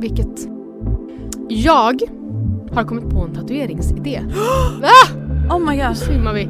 [0.00, 0.46] Vilket?
[1.48, 2.00] Jag
[2.74, 4.20] har kommit på en tatueringsidé.
[5.50, 5.96] Oh my god.
[5.96, 6.46] Svimmar vi.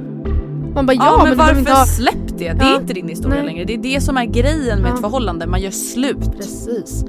[0.75, 1.87] Man bara ja, Ja, men, men, varför inte ha...
[1.87, 2.35] släpp det?
[2.39, 2.81] Det är Ja.
[2.81, 3.47] inte din historia Nej.
[3.47, 3.65] längre.
[3.65, 4.95] Det är det som är grejen med Ja.
[4.95, 6.37] ett förhållande, man gör slut.
[6.37, 7.05] Precis.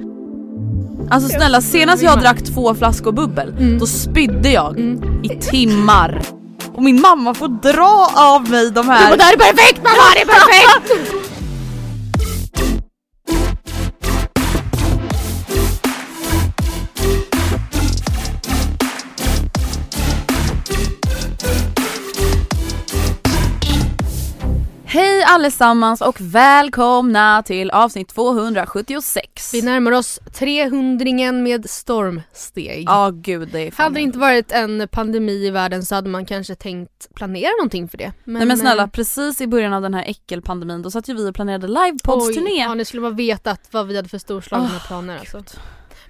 [1.10, 3.78] Alltså snälla, senast jag drack två flaskor bubbel, Mm.
[3.78, 4.78] då spydde jag
[5.22, 6.22] i timmar.
[6.74, 9.12] Och min mamma får dra av mig de här...
[9.12, 11.16] Och det här är perfekt mamma, det är perfekt!
[25.32, 29.54] allesammans och välkomna till avsnitt 276.
[29.54, 32.84] Vi närmar oss 300 med stormsteg.
[32.86, 36.08] Ja gud det är fan Hade det inte varit en pandemi i världen så hade
[36.08, 38.12] man kanske tänkt planera någonting för det.
[38.24, 41.30] Nej men snälla, eh, precis i början av den här äckelpandemin då satt ju vi
[41.30, 42.62] och planerade livepods-turné.
[42.62, 45.36] Ja ni skulle bara vetat vad vi hade för storslagna Åh, planer alltså.
[45.36, 45.50] Gud.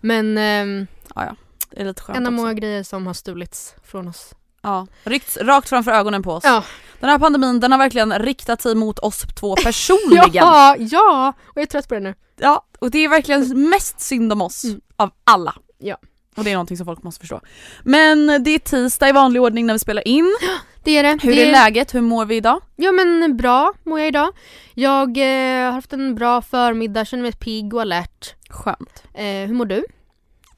[0.01, 1.37] Men ehm, Ja, ja.
[1.71, 4.35] Det är lite skönt en av många grejer som har stulits från oss.
[4.63, 6.45] Ja, ryckts rakt framför ögonen på oss.
[6.45, 6.65] Ja.
[7.01, 10.31] Den här pandemin den har verkligen riktat sig mot oss två personligen.
[10.33, 11.33] Ja, ja!
[11.47, 12.15] Och jag är trött på det nu.
[12.41, 14.81] Ja, och det är verkligen mest synd om oss Mm.
[14.97, 15.55] av alla.
[15.79, 15.97] Ja.
[16.37, 17.41] Och det är någonting som folk måste förstå.
[17.85, 20.37] Men det är tisdag i vanlig ordning när vi spelar in.
[20.85, 21.19] Det är det.
[21.23, 21.95] Hur det är läget?
[21.95, 22.61] Hur mår vi idag?
[22.77, 24.33] Ja men bra mår jag idag.
[24.75, 28.35] Jag eh, har haft en bra förmiddag, känner mig pigg och alert.
[28.51, 29.03] Skönt.
[29.15, 29.85] Eh, hur mår du?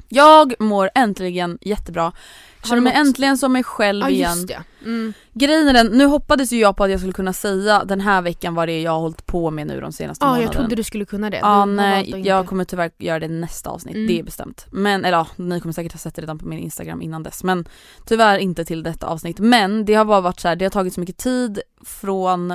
[0.09, 2.03] Jag mår äntligen jättebra.
[2.03, 4.31] Har Känner mig mått- äntligen som mig själv Ja igen.
[4.37, 4.63] just det.
[4.85, 5.13] Mm.
[5.33, 8.23] Grejen är den, nu hoppades ju jag på att jag skulle kunna säga den här
[8.23, 10.47] veckan vad det är jag har hållit på med nu de senaste Ja månaderna.
[10.53, 11.37] jag trodde du skulle kunna det.
[11.37, 14.07] Ja har nej, jag kommer tyvärr göra det nästa avsnitt, Mm.
[14.07, 14.67] det är bestämt.
[14.71, 17.45] Men, eller ja, ni kommer säkert ha sett det redan på min instagram innan dess.
[17.45, 17.65] Men
[18.07, 19.39] tyvärr inte till detta avsnitt.
[19.39, 22.55] Men det har bara varit så här, det har tagit så mycket tid från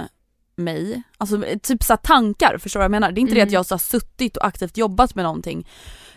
[0.55, 3.11] mig, alltså typ så tankar, förstår du vad jag menar?
[3.11, 3.47] Det är inte det Mm.
[3.49, 5.67] att jag så här suttit och aktivt jobbat med någonting.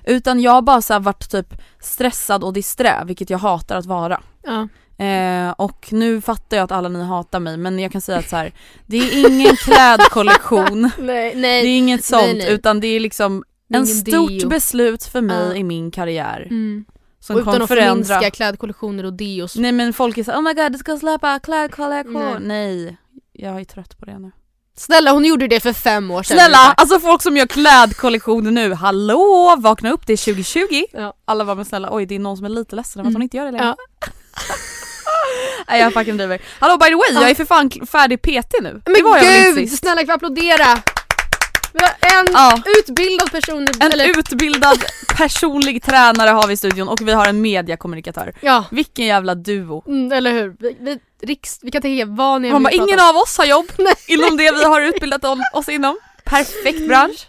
[0.05, 4.21] Utan jag har bara så varit typ stressad och disträ, vilket jag hatar att vara.
[4.43, 4.69] Ja.
[5.05, 8.29] Eh, och nu fattar jag att alla ni hatar mig men jag kan säga att
[8.29, 8.53] så här,
[8.87, 11.61] det är ingen klädkollektion, Nej, det nej.
[11.75, 14.49] är inget sånt nej, utan det är liksom Det en stort deo.
[14.49, 15.55] beslut för mig Ja.
[15.55, 16.85] i min karriär Mm.
[17.21, 18.05] som Och utan att förändra.
[18.05, 19.57] förminska klädkollektioner och deos.
[19.57, 22.37] Nej men folk är såhär oh my god du ska släppa klädkollektion.
[22.43, 22.85] Nej.
[22.85, 22.97] Nej.
[23.33, 24.31] jag är trött på det nu.
[24.83, 26.37] Snälla hon gjorde det för fem år sedan.
[26.37, 26.75] Snälla, ungefär.
[26.77, 30.85] alltså folk som gör klädkollektioner nu, hallå vakna upp det är 2020.
[30.93, 31.15] Ja.
[31.25, 33.15] Alla var men snälla oj det är någon som är lite ledsen över att Mm.
[33.15, 33.65] hon inte gör det längre.
[33.65, 33.77] Ja.
[35.69, 36.41] Nej jag fucking driver.
[36.61, 38.83] Hallå by the way, jag är för fan färdig PT nu.
[38.85, 39.79] Men det var jag gud, sist.
[39.79, 40.83] snälla kan vi applådera?
[41.73, 42.63] Vi har en Ja.
[42.79, 44.85] utbildad person, En eller utbildad
[45.17, 48.33] personlig tränare har vi i studion och vi har en mediakommunikatör.
[48.41, 49.83] ja, Vilken jävla duo.
[49.87, 50.57] mm, eller hur?
[50.59, 53.67] Vi, vi, riks, vi kan tänka vad ni Man bara, ingen av oss har jobb
[54.07, 55.97] inom det vi har utbildat oss inom.
[56.25, 57.27] Perfekt bransch.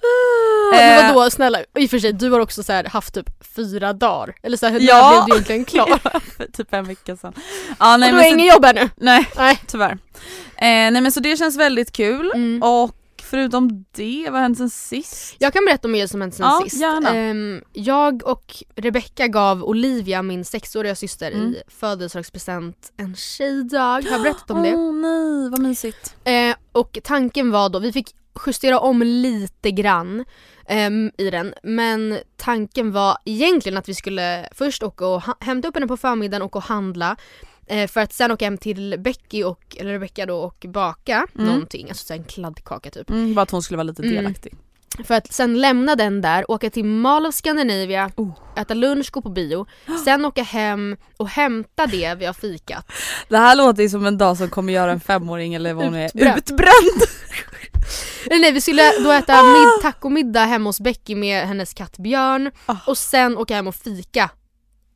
[0.72, 3.25] men Eh, vadå snälla, i och för sig du har också så här haft typ
[3.56, 4.36] fyra dagar.
[4.44, 5.10] Eller så här, Ja.
[5.25, 6.00] blev du egentligen klar?
[6.38, 7.34] för typ en vecka sedan.
[7.80, 8.90] Ja, nej, och du men har så, inget jobb ännu?
[8.98, 9.60] nej Nej.
[9.68, 9.92] tyvärr.
[9.92, 9.98] Eh,
[10.92, 12.63] nej men så det känns väldigt kul Mm.
[12.63, 12.92] och
[13.38, 15.36] förutom det, vad har hänt sen sist?
[15.40, 16.82] Jag kan berätta om er som hänt sen Ja, sist.
[16.82, 17.10] gärna.
[17.10, 21.48] Ehm, jag och Rebecca gav Olivia, min sexåriga syster, Mm.
[21.48, 24.02] i födelsedagspresent en tjejdag.
[24.04, 24.76] Har jag berättat om det?
[24.76, 26.16] Åh nej, vad mysigt.
[26.24, 28.16] Eh, och tanken var då, vi fick
[28.46, 30.26] justera om lite grann
[30.68, 35.76] ehm, i den men tanken var egentligen att vi skulle först åka och hämta upp
[35.76, 37.16] henne på förmiddagen och, och handla
[37.68, 41.48] eh, för att sen åka hem till Becky och, eller Rebecca då och baka Mm.
[41.48, 43.10] någonting, alltså en kladdkaka typ.
[43.10, 44.15] Mm, bara att hon skulle vara lite Mm.
[44.15, 44.54] delaktig.
[45.04, 48.31] För att sen lämna den där, åka till Mall of Scandinavia, Oh.
[48.57, 49.65] äta lunch, gå på bio,
[50.06, 52.92] sen åka hem och hämta det vi har fikat.
[53.30, 55.95] Det här låter ju som en dag som kommer göra en femåring eller vad hon
[55.95, 56.38] är Utbränd.
[56.38, 57.01] utbränd.
[58.25, 62.51] Eller nej, vi skulle då äta mid- tacomiddag hemma hos Becky med hennes katt Björn
[62.65, 62.75] Ah.
[62.88, 64.30] och sen åka hem och fika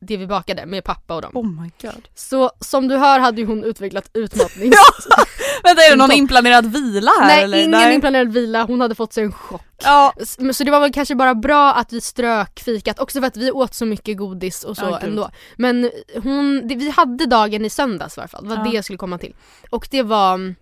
[0.00, 1.30] det vi bakade med pappa och dem.
[1.34, 2.08] Oh my god.
[2.14, 4.76] Så som du hör hade ju hon utvecklat utmattnings...
[5.62, 7.58] Vänta är det någon inplanerad vila här Nej, eller?
[7.58, 9.62] ingen inplanerad vila, hon hade fått sig en chock.
[9.82, 10.12] Ja.
[10.52, 13.50] Så det var väl kanske bara bra att vi strök fikat, också för att vi
[13.50, 15.30] åt så mycket godis och så Ja, ändå.
[15.56, 15.90] Men
[16.22, 18.70] hon, det, vi hade dagen i söndags i alla fall, det var Ja.
[18.70, 19.34] det jag skulle komma till.
[19.70, 20.54] Och det var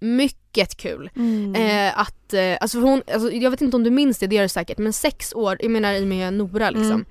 [0.00, 1.10] mycket kul.
[1.16, 1.54] Mm.
[1.54, 4.42] Eh, att, eh, alltså hon, alltså jag vet inte om du minns det, det gör
[4.42, 6.90] du säkert, men sex år, jag menar i och med Nora liksom.
[6.90, 7.06] Mm.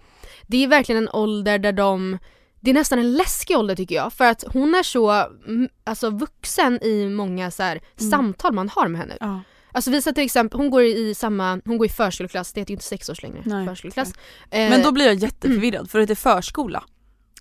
[0.47, 2.17] Det är verkligen en ålder där de,
[2.59, 6.09] det är nästan en läskig ålder tycker jag, för att hon är så mm, alltså,
[6.09, 8.11] vuxen i många så här, Mm.
[8.11, 9.17] samtal man har med henne.
[9.19, 9.41] Ja.
[9.71, 12.71] Alltså vi sa till exempel, hon går i samma, hon går i förskoleklass, det heter
[12.71, 14.13] ju inte sex års längre, Nej, förskoleklass.
[14.51, 16.83] Eh, Men då blir jag jätteförvirrad för det är förskola.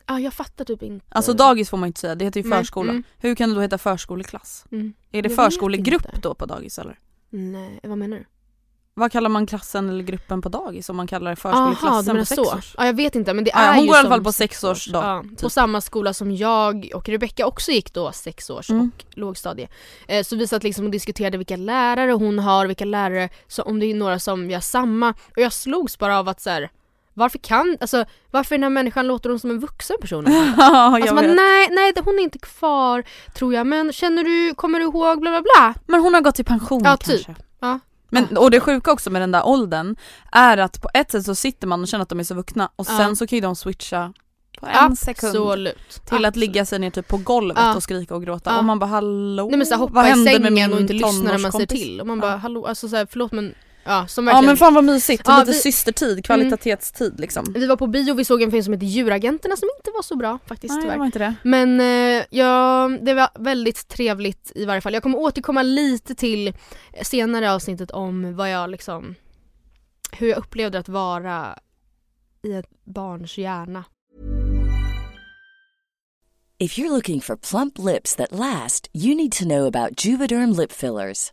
[0.06, 1.06] Ja jag fattar typ inte.
[1.08, 2.90] Alltså dagis får man inte säga, det heter ju Nej, förskola.
[2.90, 3.02] mm.
[3.18, 4.64] Hur kan det då heta förskoleklass?
[4.72, 4.92] Mm.
[5.12, 6.98] Är det Jag förskolegrupp då på dagis eller?
[7.30, 8.24] Nej, vad menar du?
[8.98, 12.06] Vad kallar man klassen eller gruppen på dagis om man kallar det Jaha, du förskoleklassen
[12.14, 12.56] menar på sex så.
[12.56, 12.74] års?
[12.78, 14.32] Ja jag vet inte men det Ja, är hon ju går i alla fall på
[14.32, 15.52] sex sex års dag, Ja, på typ.
[15.52, 18.90] samma skola som jag och Rebecca också gick då sex års Mm.
[18.98, 19.68] och lågstadie.
[20.08, 23.80] Eh, så vi satt liksom och diskuterade vilka lärare hon har, vilka lärare, så om
[23.80, 25.10] det är några som vi har samma.
[25.10, 26.70] Och jag slogs bara av att så här,
[27.14, 30.24] varför kan, alltså varför den här människan låter hon som en vuxen person?
[30.58, 33.02] Ja, Alltså man, nej, nej hon är inte kvar
[33.34, 35.74] tror jag men känner du, kommer du ihåg bla bla bla?
[35.86, 37.18] Men hon har gått i pension Ja, kanske.
[37.26, 37.36] typ.
[37.60, 37.78] Ja.
[38.08, 39.96] Men, och det sjuka också med den där åldern
[40.32, 42.70] är att på ett sätt så sitter man och känner att de är så vuxna
[42.76, 42.96] och Ja.
[42.96, 44.12] sen så kan ju de switcha
[44.60, 46.00] på en sekund Absolut.
[46.04, 47.76] till att ligga sig ner typ på golvet Ja.
[47.76, 48.58] och skrika och gråta Ja.
[48.58, 49.48] och man bara hallå?
[49.50, 51.66] Nej men vad hoppa i händer med sängen min och inte lyssna när man säger
[51.66, 52.00] till.
[52.00, 52.22] Och man Ja.
[52.22, 53.54] bara hallå, alltså såhär, förlåt men
[53.86, 54.46] ja som Ja verkligen.
[54.46, 55.60] men fan vad mysigt, Ja, lite vi- Mm.
[55.62, 57.44] systertid, kvalitetstid liksom.
[57.54, 60.02] Vi var på bio och vi såg en film som heter Djuragenterna som inte var
[60.02, 60.98] så bra faktiskt Nej tyvärr.
[60.98, 61.34] var inte det.
[61.42, 64.94] Men eh, ja, det var väldigt trevligt i varje fall.
[64.94, 66.54] Jag kommer återkomma lite till
[67.02, 69.14] senare avsnittet om vad jag liksom
[70.12, 71.58] hur jag upplevde att vara
[72.42, 73.84] i ett barns hjärna.
[76.58, 80.72] If you're looking for plump lips that last, you need to know about Juvederm lip
[80.72, 81.32] fillers.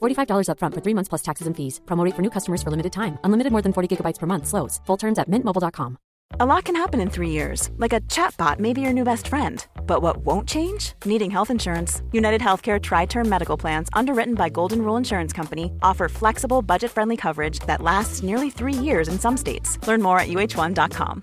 [0.00, 1.80] $45 upfront for three months plus taxes and fees.
[1.86, 3.18] Promo rate for new customers for limited time.
[3.24, 4.46] Unlimited more than 40 gigabytes per month.
[4.46, 4.80] Slows.
[4.86, 5.98] Full terms at mintmobile.com.
[6.40, 9.28] A lot can happen in three years, like a chatbot may be your new best
[9.28, 9.64] friend.
[9.86, 10.94] But what won't change?
[11.04, 12.02] Needing health insurance.
[12.12, 16.90] United Healthcare Tri Term Medical Plans, underwritten by Golden Rule Insurance Company, offer flexible, budget
[16.90, 19.78] friendly coverage that lasts nearly three years in some states.
[19.86, 21.22] Learn more at uh1.com.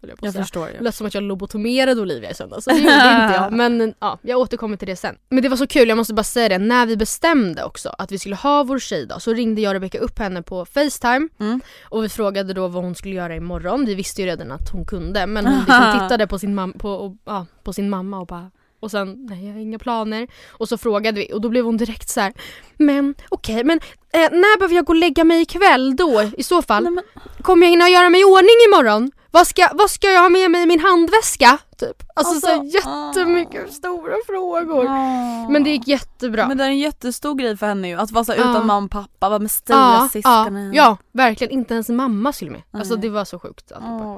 [0.00, 0.80] jag Jag förstår ju.
[0.80, 3.52] lät som att jag lobotomerade Olivia i söndags, det gjorde inte jag.
[3.56, 5.16] Men ja, jag återkommer till det sen.
[5.28, 8.12] Men det var så kul, jag måste bara säga det, när vi bestämde också att
[8.12, 11.60] vi skulle ha vår tjejdag så ringde jag och Rebecca upp henne på Facetime Mm.
[11.82, 13.84] och vi frågade då vad hon skulle göra imorgon.
[13.84, 16.90] Vi visste ju redan att hon kunde men hon liksom tittade på sin, mam- på,
[16.90, 18.50] och, ja, på sin mamma och bara
[18.80, 20.28] och sen, nej jag har inga planer.
[20.48, 22.32] Och så frågade vi och då blev hon direkt så här.
[22.76, 23.80] Men okej, men
[24.12, 26.82] eh, när behöver jag gå och lägga mig ikväll då i så fall?
[26.82, 27.04] Nej, men,
[27.42, 29.10] Kommer jag hinna göra mig i ordning imorgon?
[29.30, 31.58] Vad ska, vad ska jag ha med mig i min handväska?
[31.78, 32.02] Typ.
[32.14, 34.86] Alltså, Alltså, så jättemycket stora frågor.
[34.88, 35.48] ah.
[35.48, 36.48] Men det gick jättebra.
[36.48, 38.36] Men det är en jättestor grej för henne ju, att vara så Ja.
[38.36, 40.72] utan mamma och pappa, vara med stora ja, syskonen.
[40.74, 41.52] ja, verkligen.
[41.52, 42.62] Inte ens mamma skulle med.
[42.72, 43.72] Alltså det var så sjukt.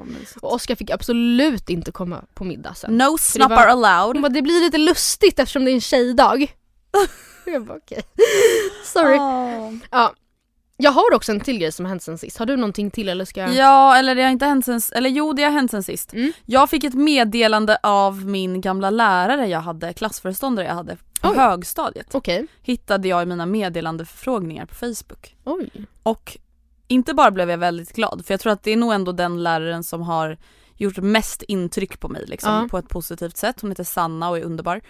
[0.05, 0.37] mysigt.
[0.41, 2.97] Och Oskar fick absolut inte komma på middag sen.
[2.97, 4.15] No det snuppar var- allowed.
[4.15, 6.55] Hon bara, det blir lite lustigt eftersom det är en tjejdag.
[7.45, 8.01] jag bara okej.
[8.85, 9.17] Sorry.
[9.19, 9.71] Ah.
[9.91, 10.13] Ja.
[10.81, 12.37] Jag har också en till grej som har hänt sen sist.
[12.37, 13.53] Har du någonting till eller ska jag?
[13.53, 16.13] Ja, eller det har inte hänt sen, eller jo det har hänt sen sist.
[16.13, 16.31] Mm.
[16.45, 21.35] Jag fick ett meddelande av min gamla lärare jag hade, klassföreståndare jag hade på Oj.
[21.37, 22.15] högstadiet.
[22.15, 22.47] Okej.
[22.61, 25.35] Hittade jag i mina meddelandeförfrågningar på Facebook.
[25.43, 25.69] Oj.
[26.03, 26.37] Och
[26.87, 29.43] inte bara blev jag väldigt glad, för jag tror att det är nog ändå den
[29.43, 30.37] läraren som har
[30.77, 32.67] gjort mest intryck på mig liksom, Ja.
[32.71, 33.61] på ett positivt sätt.
[33.61, 34.81] Hon heter Sanna och är underbar.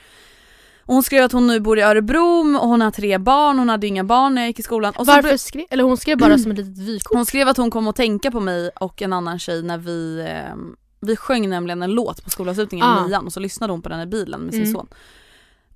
[0.86, 3.70] Och hon skrev att hon nu bor i Örebro och hon har tre barn, hon
[3.70, 4.94] hade inga barn när jag gick i skolan.
[4.98, 7.16] Och Varför skrev, eller hon skrev bara som ett litet vykort.
[7.16, 10.20] hon skrev att hon kom att tänka på mig och en annan tjej när vi,
[10.30, 10.56] eh,
[11.00, 13.06] vi sjöng nämligen en låt på skolavslutningen Ah.
[13.06, 14.74] i nian och så lyssnade hon på den i bilen med sin Mm.
[14.74, 14.88] son.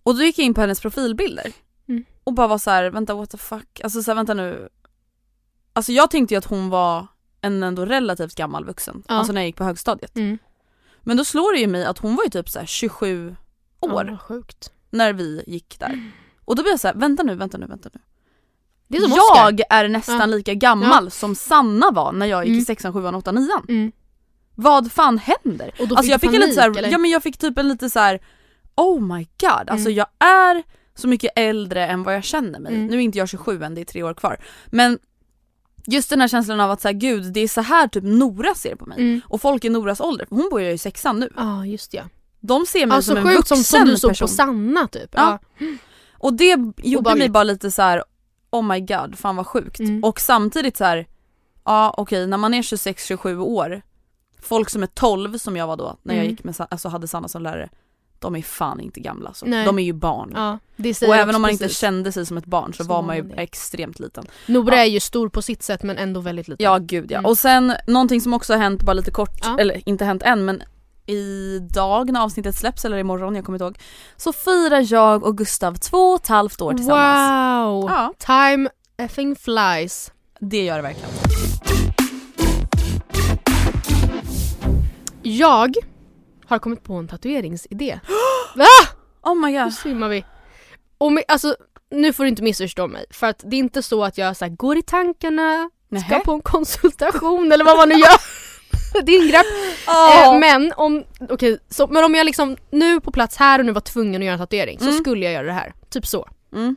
[0.03, 1.51] Och då gick jag in på hennes profilbilder
[1.87, 2.05] Mm.
[2.23, 4.69] och bara var så här: vänta what the fuck, alltså så här, vänta nu.
[5.73, 7.07] Alltså jag tänkte ju att hon var
[7.41, 9.13] en ändå relativt gammal vuxen, Ja.
[9.15, 10.15] alltså när jag gick på högstadiet.
[10.17, 10.37] Mm.
[11.01, 13.35] Men då slår det ju mig att hon var ju typ så här 27
[13.79, 14.71] år Ja, sjukt.
[14.95, 16.11] När vi gick där.
[16.45, 17.99] Och då blir jag så här: vänta nu, vänta nu, vänta nu.
[18.87, 19.51] Det är som Oscar.
[19.57, 20.25] jag är nästan Ja.
[20.25, 22.61] lika gammal som Sanna var när jag gick Mm.
[22.61, 23.65] i sexan, sjuan, åttan, nian.
[23.69, 23.91] Mm.
[24.55, 25.71] Vad fan händer?
[25.79, 27.37] Och då alltså fick jag fick en lite så panik, här, ja men jag fick
[27.37, 28.19] typ en lite så här.
[28.75, 29.93] oh my god, alltså Mm.
[29.95, 30.63] jag är
[30.95, 32.73] så mycket äldre än vad jag känner mig.
[32.75, 32.87] Mm.
[32.87, 34.37] Nu är inte jag 27 än, det är tre år kvar.
[34.65, 34.99] Men
[35.87, 38.75] just den här känslan av att säga gud det är så här typ Nora ser
[38.75, 38.97] på mig.
[38.99, 39.21] Mm.
[39.25, 41.29] Och folk i Noras ålder, hon bor ju i sexan nu.
[41.35, 42.03] Ja just ja.
[42.47, 44.27] De ser mig Alltså som en sjukt vuxen som, som du såg person.
[44.27, 45.09] på Sanna typ.
[45.11, 45.39] Ja.
[46.13, 47.31] Och det gjorde mig Obehagligt.
[47.31, 48.03] bara lite så här.
[48.51, 49.79] oh my god, fan vad sjukt.
[49.79, 50.03] Mm.
[50.03, 51.07] Och samtidigt så här.
[51.65, 53.81] ja okej när man är 26-27 år,
[54.41, 56.31] folk som är 12 som jag var då när jag Mm.
[56.31, 57.69] gick med, alltså hade Sanna som lärare,
[58.19, 59.45] de är fan inte gamla så.
[59.45, 59.65] Nej.
[59.65, 60.31] De är ju barn.
[60.35, 60.85] Ja, och
[61.15, 61.77] jag även om man inte precis.
[61.79, 63.35] kände sig som ett barn så, Så var man ju det.
[63.35, 64.25] extremt liten.
[64.47, 64.81] Nora Ja.
[64.81, 66.63] är ju stor på sitt sätt men ändå väldigt liten.
[66.63, 67.17] Ja gud ja.
[67.17, 67.29] Mm.
[67.29, 69.57] Och sen någonting som också har hänt bara lite kort, Ja.
[69.59, 70.63] eller inte hänt än men
[71.05, 73.77] idag när avsnittet släpps eller imorgon, jag kommer inte ihåg.
[74.17, 77.85] Så firar jag och Gustav två och ett halvt år tillsammans.
[77.85, 77.89] Wow!
[77.91, 78.13] Ja.
[78.19, 80.11] Time effing flies.
[80.39, 81.09] Det gör det verkligen.
[85.23, 85.75] Jag
[86.47, 87.99] har kommit på en tatueringsidé.
[88.55, 88.65] Va?
[89.23, 89.73] Oh my Nu god.
[89.73, 90.25] svimmar vi.
[90.97, 91.55] Och med, alltså,
[91.91, 94.45] nu får du inte missförstå mig för att det är inte så att jag så
[94.45, 96.19] här, går i tankarna, ska Nähä.
[96.25, 98.09] på en konsultation eller vad man nu gör.
[99.03, 99.45] Din grepp.
[99.87, 100.33] Åh.
[100.33, 103.71] Eh, men om, okej, så, men om jag liksom nu på plats här och nu
[103.71, 104.97] var tvungen att göra en tatuering så Mm.
[104.97, 105.73] skulle jag göra det här.
[105.89, 106.27] Typ så.
[106.53, 106.75] Mm.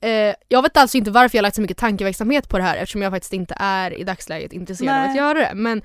[0.00, 3.02] Eh, jag vet alltså inte varför jag lagt så mycket tankeverksamhet på det här eftersom
[3.02, 5.10] jag faktiskt inte är i dagsläget intresserad av Nej.
[5.10, 5.52] att göra det.
[5.54, 5.82] Men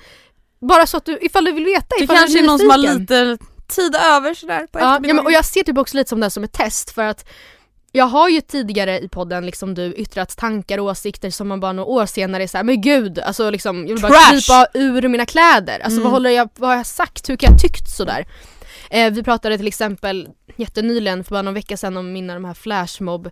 [0.61, 2.69] bara så att du, ifall du vill veta, Det ifall kanske du är någon som
[2.69, 3.37] har lite
[3.67, 6.25] tid över sådär på Ja, ja, men, och jag ser typ också lite som det
[6.25, 7.29] här som ett test för att
[7.95, 11.73] jag har ju tidigare i podden liksom du yttrat tankar och åsikter som man bara
[11.73, 14.31] några år senare är såhär, men gud, alltså liksom jag vill bara Trash!
[14.31, 15.79] krypa ur mina kläder.
[15.79, 16.03] Alltså Mm.
[16.03, 18.25] vad, håller jag, vad har jag sagt, hur kan jag tyckt sådär?
[18.89, 22.53] Eh, vi pratade till exempel jättenyligen, för bara någon vecka sedan, om mina de här
[22.53, 23.29] flashmob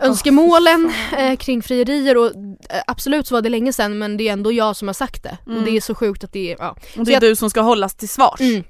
[0.00, 2.26] önskemålen eh, kring frierier och
[2.70, 5.22] eh, absolut så var det länge sedan men det är ändå jag som har sagt
[5.22, 5.38] det.
[5.46, 5.64] Och Mm.
[5.64, 6.76] det är så sjukt att det är, ja.
[6.98, 8.40] Och det är jag- du som ska hållas till svars.
[8.40, 8.64] Mm.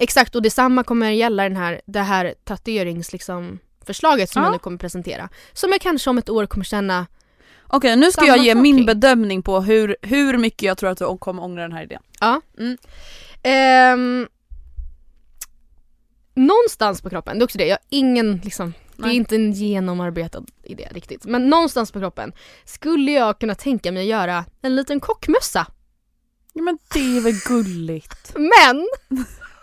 [0.00, 4.46] Exakt och detsamma kommer gälla den här, det här tatuerings liksom, förslaget som Ja.
[4.46, 5.28] jag nu kommer presentera.
[5.52, 7.06] Som jag kanske om ett år kommer känna,
[7.66, 8.86] Okej nu ska jag ge min kring.
[8.86, 12.02] bedömning på hur, hur mycket jag tror att du kommer ångra den här idén.
[12.20, 12.40] ja.
[12.58, 12.76] Mm.
[13.42, 14.28] Ehm,
[16.34, 19.52] någonstans på kroppen, det är också det, jag har ingen liksom, det är inte en
[19.52, 21.24] genomarbetad idé riktigt.
[21.24, 22.32] Men någonstans på kroppen
[22.64, 25.66] skulle jag kunna tänka mig att göra en liten kockmössa.
[26.52, 28.32] Ja men det är väl gulligt.
[28.36, 28.86] Men!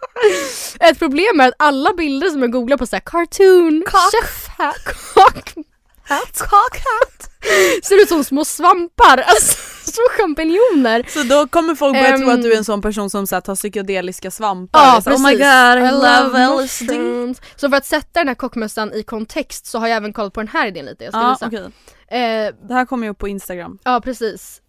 [0.79, 4.75] Ett problem är att alla bilder som jag googlar på så här cartoon, chef hat,
[5.13, 5.53] cock
[6.07, 7.29] hat, cock hat
[7.83, 9.57] ser ut som små svampar, alltså
[9.91, 11.05] små champinjoner.
[11.09, 12.35] Så då kommer folk börja tro Ehm.
[12.35, 14.79] att du är en sån person som så här, tar psykedeliska svampar.
[14.79, 15.25] Ja så, precis.
[15.25, 16.83] Oh my god I, love LSD.
[16.85, 17.41] mushrooms.
[17.55, 20.39] Så för att sätta den här kockmössan i kontext så har jag även kollat på
[20.39, 21.03] den här idén lite.
[21.03, 21.47] Jag ska Ja visa.
[21.47, 21.71] okej.
[22.19, 23.77] Eh, Det här kommer ju upp på instagram.
[23.83, 24.59] ja precis.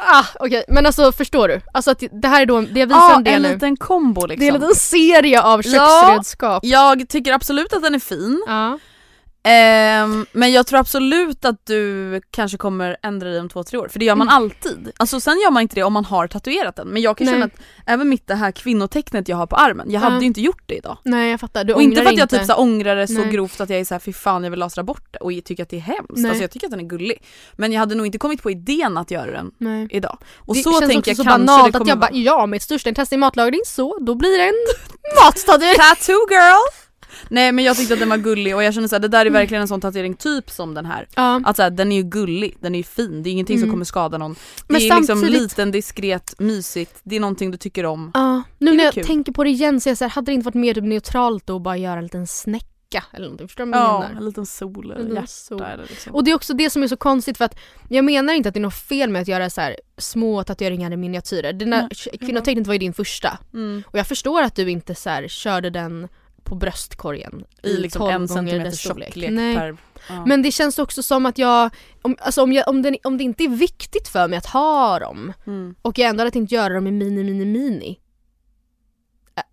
[0.00, 1.60] Ah, Okej, men alltså förstår du?
[1.72, 4.26] Alltså att det här är då, det jag visar Ja, en del en liten kombo
[4.26, 4.40] liksom.
[4.40, 5.72] Det är en liten serie av Ja.
[6.06, 6.64] köksredskap.
[6.64, 8.44] Jag tycker absolut att den är fin.
[8.46, 8.78] Ja.
[9.50, 13.88] Ehm, men jag tror absolut att du kanske kommer ändra dig om två, tre år,
[13.88, 14.36] för det gör man Mm.
[14.42, 14.92] alltid.
[14.96, 17.34] Alltså sen gör man inte det om man har tatuerat den, men jag kan Nej.
[17.34, 20.20] känna att även mitt det här kvinnotecknet jag har på armen, jag hade Ja.
[20.20, 20.98] ju inte gjort det idag.
[21.04, 22.38] Nej jag fattar, du och inte för att jag inte.
[22.38, 23.30] typ så här ångrar det så Nej.
[23.30, 25.68] grovt att jag är såhär fy fan jag vill lasra bort det och tycker att
[25.70, 26.10] det är hemskt.
[26.16, 26.28] Nej.
[26.30, 27.22] Alltså jag tycker att den är gullig.
[27.56, 29.86] Men jag hade nog inte kommit på idén att göra den Nej.
[29.90, 30.18] idag.
[30.36, 32.62] Och det så känns tänker också jag så kanske banalt att jag bara, ja mitt
[32.62, 34.54] största intresse är matlagning så då blir det en
[35.24, 35.74] matstaty.
[35.76, 36.87] Tattoo girl!
[37.28, 39.30] Nej men jag tyckte att den var gullig och jag känner såhär det där är
[39.30, 41.08] verkligen en sån tatuering typ som den här.
[41.16, 41.40] Ja.
[41.44, 43.72] Att såhär, den är ju gullig, den är ju fin, det är ingenting som Mm.
[43.74, 44.32] kommer skada någon.
[44.34, 48.10] Det Men är liksom samtidigt- liten, diskret, mysigt, det är någonting du tycker om.
[48.14, 49.04] Ja, nu när jag kul.
[49.06, 50.84] tänker på det igen så är jag så här, hade det inte varit mer typ
[50.84, 53.48] neutralt då att bara göra en liten snäcka eller någonting?
[53.48, 54.20] Förstår du vad jag Ja, menar?
[54.20, 55.62] en liten sol eller hjärta sol.
[55.62, 56.14] eller liksom.
[56.14, 58.54] Och det är också det som är så konstigt för att jag menar inte att
[58.54, 61.52] det är något fel med att göra så här små tatueringar i miniatyrer.
[61.52, 61.88] Där Nej.
[62.20, 63.38] kvinnotecknet var ju din första.
[63.54, 63.82] Mm.
[63.86, 66.08] Och jag förstår att du inte så här körde den
[66.48, 69.08] på bröstkorgen I liksom 12 en centimeter storlek.
[69.08, 69.56] tjocklek Nej.
[69.56, 69.76] per...
[70.08, 70.26] Ja.
[70.26, 71.70] Men det känns också som att jag,
[72.02, 74.98] om, alltså om, jag om, det, om det inte är viktigt för mig att ha
[74.98, 75.74] dem Mm.
[75.82, 77.98] och jag ändå hade tänkt göra dem i mini mini mini.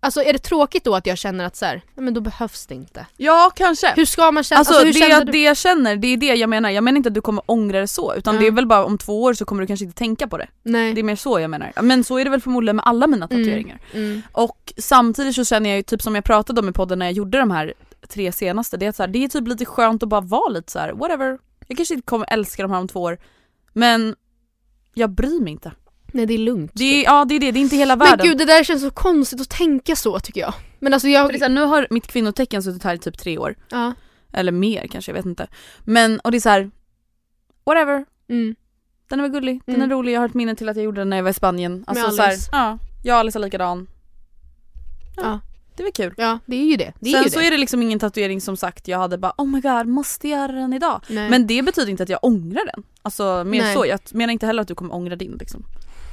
[0.00, 2.66] Alltså är det tråkigt då att jag känner att så här, nej men då behövs
[2.66, 3.06] det inte.
[3.16, 3.92] Ja kanske.
[3.96, 4.58] Hur ska man känna?
[4.58, 5.32] Alltså, Alltså, det, jag, du?
[5.32, 6.70] det jag känner, det är det jag menar.
[6.70, 8.40] Jag menar inte att du kommer ångra det så, utan Ja.
[8.40, 10.46] det är väl bara om två år så kommer du kanske inte tänka på det.
[10.62, 10.94] Nej.
[10.94, 11.72] Det är mer så jag menar.
[11.82, 13.44] Men så är det väl förmodligen med alla mina Mm.
[13.44, 13.78] tatueringar.
[13.92, 14.22] Mm.
[14.32, 17.12] Och samtidigt så känner jag ju typ som jag pratade om i podden när jag
[17.12, 17.74] gjorde de här
[18.08, 20.72] tre senaste, det är, så här, det är typ lite skönt att bara vara lite
[20.72, 21.38] så här: whatever.
[21.68, 23.18] Jag kanske inte kommer älska de här om två år,
[23.72, 24.14] men
[24.94, 25.72] jag bryr mig inte.
[26.16, 26.70] Nej det är lugnt.
[26.74, 28.26] Det är, ja det är det, det är inte hela men världen.
[28.26, 30.54] gud det där känns så konstigt att tänka så tycker jag.
[30.78, 31.26] Men alltså jag...
[31.26, 33.54] För det är så här, nu har mitt kvinnotecken suttit här i typ tre år,
[33.70, 33.92] ja.
[34.32, 35.46] eller mer kanske, jag vet inte.
[35.84, 36.70] Men, och det är så här:
[37.66, 38.04] whatever.
[38.28, 38.54] Mm.
[39.08, 39.90] Den är väl gullig, den Mm.
[39.90, 41.34] är rolig, jag har ett minne till att jag gjorde den när jag var i
[41.34, 41.84] Spanien.
[41.86, 42.48] Alltså Med så här, Alice.
[42.52, 43.86] ja, jag och Alice är likadan.
[45.16, 45.40] Ja, Ja.
[45.76, 46.14] Det var kul.
[46.16, 46.92] ja det är ju det.
[47.00, 47.46] det är Sen ju så det.
[47.46, 50.52] är det liksom ingen tatuering som sagt jag hade bara oh my god måste göra
[50.52, 51.00] den idag.
[51.08, 51.30] Nej.
[51.30, 52.82] Men det betyder inte att jag ångrar den.
[53.02, 53.74] Alltså mer Nej.
[53.74, 55.64] så, jag menar inte heller att du kommer ångra din liksom.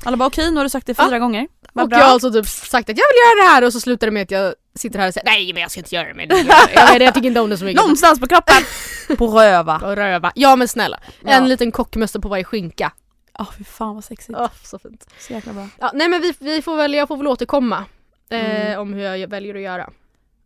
[0.03, 1.19] Alla bara okej nu har du sagt det fyra Ja.
[1.19, 1.47] gånger.
[1.73, 1.97] Vad och bra.
[1.99, 4.11] jag har alltså typ sagt att jag vill göra det här och så slutar det
[4.11, 6.29] med att jag sitter här och säger nej men jag ska inte göra det men
[6.29, 7.81] jag, jag, jag tycker inte om det så mycket.
[7.81, 8.55] Någonstans på kroppen!
[9.17, 9.75] på röva.
[9.75, 10.31] Och röva.
[10.35, 10.99] Ja men snälla.
[11.21, 11.29] Ja.
[11.31, 12.91] En liten kockmössa på varje skinka.
[13.37, 14.37] Ja fy fan vad sexigt.
[14.39, 15.07] Oh, så fint.
[15.19, 15.67] Så jäkla bra.
[15.79, 17.85] Ja, nej men vi, vi får väl, jag får väl återkomma
[18.29, 18.79] eh, Mm.
[18.81, 19.89] om hur jag väljer att göra.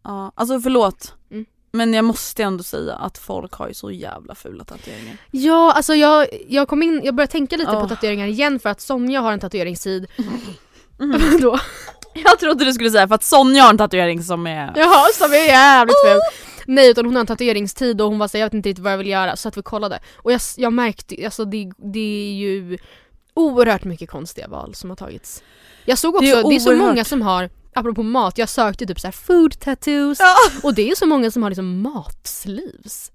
[0.03, 1.13] Ja, alltså förlåt.
[1.31, 1.45] Mm.
[1.77, 5.17] Men jag måste ändå säga att folk har ju så jävla fula tatueringar.
[5.31, 7.87] Ja alltså jag, jag kom in, jag började tänka lite på Åh.
[7.87, 10.07] tatueringar igen för att Sonja har en tatueringstid.
[10.99, 11.21] Mm.
[11.41, 11.59] Då.
[12.13, 14.73] Jag trodde du skulle säga för att Sonja har en tatuering som är...
[14.75, 16.19] Jaha, som är jävligt ful.
[16.67, 18.93] Nej utan hon har en tatueringstid och hon var så jag vet inte riktigt vad
[18.93, 19.99] jag vill göra så att vi kollade.
[20.15, 22.77] Och jag, jag märkte, alltså det, det är ju
[23.33, 25.43] oerhört mycket konstiga val som har tagits.
[25.85, 28.85] Jag såg också, Det det är är, så många som har, apropå mat, jag sökte
[28.85, 30.17] typ så här food tattoos
[30.63, 33.11] och det är så många som har liksom matsleeves.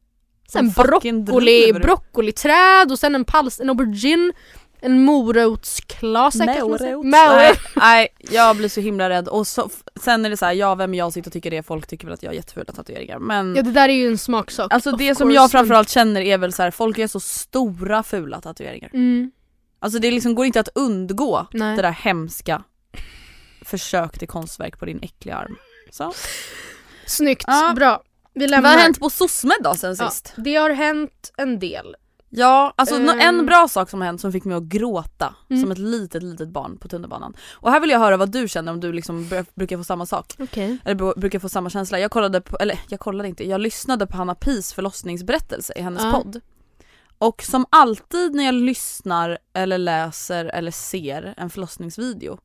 [0.48, 4.33] Sen broccoli, broccoliträd och sen en pals, en aubergine,
[4.81, 6.38] en morotsklase.
[6.46, 7.05] Morot.
[7.05, 9.70] Nej, nej, jag blir så himla rädd och så,
[10.01, 12.14] sen är det så här, ja vem jag sitter och tycker det, folk tycker väl
[12.14, 14.72] att jag har jättefula tatueringar men Ja det där är ju en smaksak.
[14.72, 18.40] Alltså det som jag framförallt känner är väl så här, folk är så stora fula
[18.40, 18.90] tatueringar.
[18.94, 19.31] Mm,
[19.79, 21.77] Alltså det liksom går inte att undgå nej.
[21.77, 22.62] det där hemska
[23.72, 25.56] försök till konstverk på din äckliga arm.
[25.90, 26.12] Så.
[27.06, 27.72] Snyggt, Ja.
[27.76, 28.02] bra.
[28.35, 28.70] Vi Vad lämnar.
[28.70, 30.32] har hänt på SOSMED då sen Ja, sist?
[30.37, 31.96] det har hänt en del.
[32.35, 33.46] Ja, alltså nå- en Ehm.
[33.46, 35.62] bra sak som har hänt som fick mig att gråta Mm.
[35.62, 37.35] som ett litet litet barn på tunnelbanan.
[37.52, 40.06] Och här vill jag höra vad du känner om du liksom br- brukar få samma
[40.06, 40.35] sak.
[40.38, 40.78] Okej.
[40.85, 41.98] Eller br- brukar få samma känsla.
[41.98, 46.02] Jag kollade på, eller jag kollade inte, jag lyssnade på Hanna Pis förlossningsberättelse i hennes
[46.02, 46.11] Ja.
[46.12, 46.40] podd.
[47.18, 52.38] Och som alltid när jag lyssnar eller läser eller ser en förlossningsvideo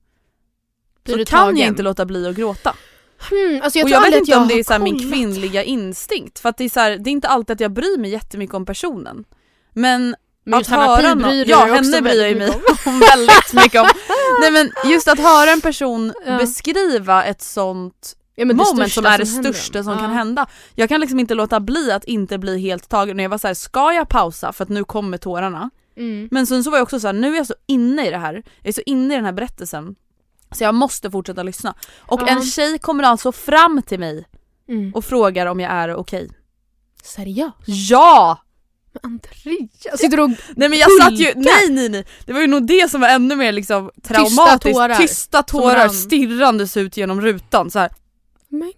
[1.08, 2.76] så kan jag inte låta bli att gråta.
[3.30, 6.40] Hmm, alltså jag och jag vet inte jag om det är så min kvinnliga instinkt
[6.40, 8.56] för att det är, så här, det är inte alltid att jag bryr mig jättemycket
[8.56, 9.24] om personen.
[9.74, 12.50] Men Men att höra Pi nå- bryr du ja, henne bryr jag mig
[12.86, 13.88] om väldigt mycket om.
[14.42, 16.38] Nej men just att höra en person Ja.
[16.38, 20.00] beskriva ett sånt Ja, moment som är det största som Ja.
[20.00, 20.48] kan hända.
[20.76, 23.18] Jag kan liksom inte låta bli att inte bli helt tagen.
[23.18, 25.70] När jag var så här, ska jag pausa för att nu kommer tårarna?
[25.98, 26.28] Mm.
[26.32, 28.18] Men sen så var jag också så här, nu är jag så inne i det
[28.18, 29.96] här, jag är så inne i den här berättelsen.
[30.52, 31.76] Så jag måste fortsätta lyssna.
[32.00, 32.28] Och Ja.
[32.28, 34.26] en tjej kommer alltså fram till mig
[34.70, 34.94] Mm.
[34.94, 36.30] och frågar om jag är okej.
[37.04, 37.56] Seriöst?
[37.66, 38.42] Ja!
[38.94, 40.30] Men Andrea, sitter du och...
[40.56, 43.08] Nej men jag satt ju, nej nej nej, det var ju nog det som var
[43.10, 44.74] ännu mer liksom traumatiskt.
[44.76, 44.96] tårar.
[44.98, 47.90] Tysta tårar stirrandes ut genom rutan så här.
[48.50, 48.74] Men.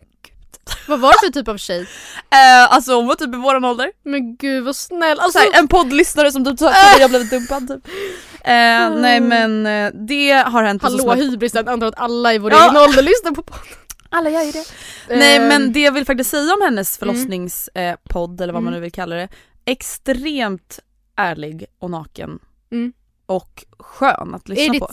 [0.88, 1.88] Vad var det för typ av tjej?
[2.32, 3.92] Eh, alltså hon var typ i våran ålder.
[4.06, 5.20] Men gud vad snäll.
[5.20, 7.94] Alltså, Så här, en poddlyssnare som typ sa att jag blivit dumpad typ.
[8.44, 12.64] Eh, nej men eh, det har hänt Hallå hybrisen, antar att alla i vår Ja.
[12.64, 13.64] egen ålder lyssnar på podden.
[14.12, 14.66] Alla gör ju det.
[15.10, 17.16] Nej Ehm, men det jag vill faktiskt säga om hennes Mm.
[17.16, 18.80] förlossningspodd eller vad man Mm.
[18.80, 19.28] nu vill kalla det.
[19.66, 20.80] Extremt
[21.16, 22.40] ärlig och naken.
[22.72, 22.94] Mm.
[23.26, 24.90] Och skön att Är lyssna det på.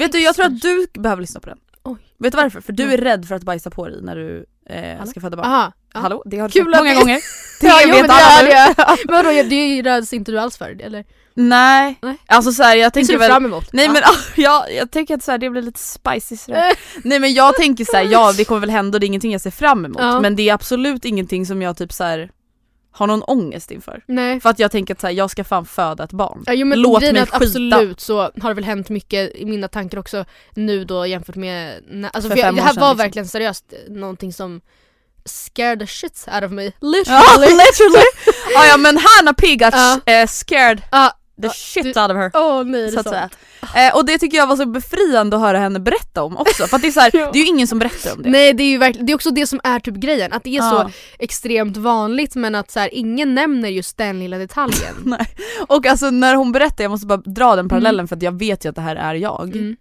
[0.00, 1.58] Vet du jag tror att du behöver lyssna på den.
[1.82, 1.96] Oj.
[2.18, 2.60] Vet du varför?
[2.60, 2.94] För du Nej.
[2.94, 5.46] är rädd för att bajsa på dig när du eh, ska föda barn.
[5.46, 5.72] Aha.
[5.94, 6.00] Ja.
[6.00, 6.22] Hallå?
[6.26, 7.20] Det har du Kul sagt många det- gånger.
[7.60, 8.74] Det Ja, jo, vet men det alla är nu.
[8.76, 8.96] det.
[9.12, 11.04] Men vadå, det räds inte du alls för eller?
[11.48, 11.98] Nej.
[12.02, 12.16] Nej.
[12.26, 13.72] Alltså såhär jag tänker väl fram emot?
[13.72, 14.02] Nej men
[14.36, 16.72] ja, jag tänker att så här, det blir lite spicy sådär.
[17.04, 19.32] Nej men jag tänker så här, ja det kommer väl hända och det är ingenting
[19.32, 20.20] jag ser fram emot Ja.
[20.20, 22.30] men det är absolut ingenting som jag typ så här
[22.92, 24.02] har någon ångest inför.
[24.06, 24.40] Nej.
[24.40, 26.42] För att jag tänker att så här, jag ska fan föda ett barn.
[26.46, 27.36] Ja, jo, men Låt mig skita.
[27.36, 30.24] absolut så har det väl hänt mycket i mina tankar också
[30.54, 31.74] nu då jämfört med,
[32.12, 32.96] alltså För för jag, det här var liksom.
[32.96, 34.60] verkligen seriöst någonting som
[35.24, 36.64] scared the shit out of me.
[36.64, 37.46] Ja, Literally!
[37.46, 38.04] literally!
[38.70, 40.00] ja, men Hanna P got Ja.
[40.12, 42.30] eh, scared Ja, the Ja, shit du- out of her.
[42.34, 43.20] Åh nej, det Så att säga.
[43.60, 43.76] sant.
[43.76, 46.76] Eh, och det tycker jag var så befriande att höra henne berätta om också för
[46.76, 48.30] att det är så här, det är ju ingen som berättar om det.
[48.30, 50.50] Nej det är ju verkligen, det är också det som är typ grejen, att det
[50.50, 50.70] är Ja.
[50.70, 54.94] så extremt vanligt men att så här, ingen nämner just den lilla detaljen.
[55.04, 55.26] Nej.
[55.68, 58.64] Och alltså när hon berättar, jag måste bara dra den parallellen för att jag vet
[58.64, 59.56] ju att det här är jag.
[59.56, 59.76] Mm.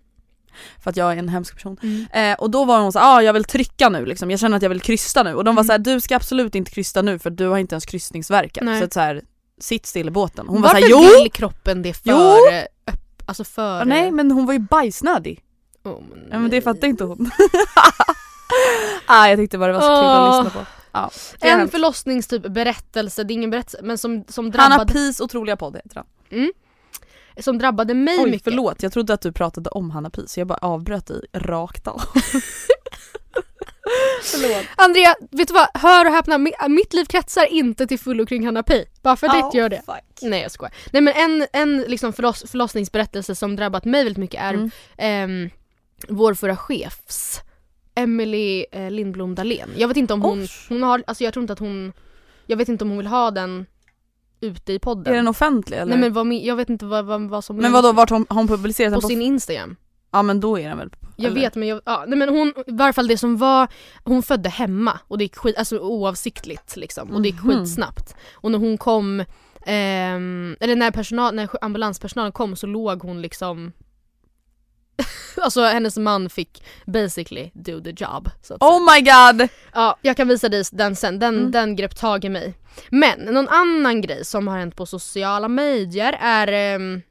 [0.83, 1.77] För att jag är en hemsk person.
[1.83, 2.31] Mm.
[2.31, 4.63] Eh, och då var hon så ah, jag vill trycka nu liksom, jag känner att
[4.63, 5.33] jag vill krysta nu.
[5.33, 5.67] Och de var Mm.
[5.67, 8.61] så här, du ska absolut inte krysta nu för du har inte ens kryssningsverkar.
[8.65, 8.79] Nej.
[8.79, 9.19] Så att så
[9.59, 10.47] sitt still i båten.
[10.47, 11.21] Hon var Varför här, jo!
[11.23, 12.35] vill kroppen det för, Jo!
[12.87, 13.77] öpp, alltså för...
[13.79, 15.43] Ja, nej men hon var ju bajsnödig.
[15.83, 17.31] oh, men Ja, men det fattar inte hon.
[19.05, 20.43] ah, jag tyckte bara det var så kul att Åh.
[20.43, 20.65] lyssna på.
[20.91, 25.57] Ja, En förlossningstyp berättelse, det är ingen berättelse men som, som, Hanna drabbade, Pis otroliga
[25.57, 26.05] podd heter han.
[27.39, 28.43] som drabbade mig Oj mycket.
[28.43, 32.01] förlåt, jag trodde att du pratade om Hanna Pis jag bara avbröt dig rakt av.
[34.23, 34.65] förlåt.
[34.75, 35.67] Andrea, vet du vad?
[35.73, 38.85] Hör och häpna, mi- mitt liv kretsar inte till fullo kring Hanna Pi.
[39.01, 39.81] Bara för ditt gör det.
[39.85, 40.19] Fuck.
[40.21, 40.73] Nej jag skojar.
[40.91, 44.71] Nej men en, en liksom förloss, förlossningsberättelse som drabbat mig väldigt mycket är Mm.
[44.97, 45.49] ehm,
[46.07, 47.41] vår förra chefs
[47.95, 49.69] Emily eh, Lindblom Dahlén.
[49.77, 51.93] Jag vet inte om hon, hon har, alltså jag tror inte att hon,
[52.45, 53.65] jag vet inte om hon vill ha den
[54.41, 55.13] ute i podden.
[55.13, 55.89] Är den offentlig eller?
[55.97, 58.35] Nej men vad, jag vet inte vad, vad, vad som men vadå, vart har har
[58.35, 59.75] hon publicerat den på sin Instagram.
[60.11, 61.41] Ja men då är den väl på, Jag eller?
[61.41, 63.67] vet men jag, ja, nej men hon, i varje fall det som var,
[64.03, 67.49] hon födde hemma och det gick skit, alltså oavsiktligt liksom och det gick Mhm.
[67.59, 68.15] skitsnabbt.
[68.33, 69.19] Och när hon kom,
[69.65, 73.71] ehm, eller när, personal, när ambulanspersonalen kom så låg hon liksom
[75.41, 78.29] Alltså hennes man fick basically do the job.
[78.59, 79.49] Oh my god!
[79.73, 81.51] Ja, jag kan visa dig den sen, den, Mm.
[81.51, 82.53] den grep tag i mig.
[82.89, 87.01] Men någon annan grej som har hänt på sociala medier är ehm,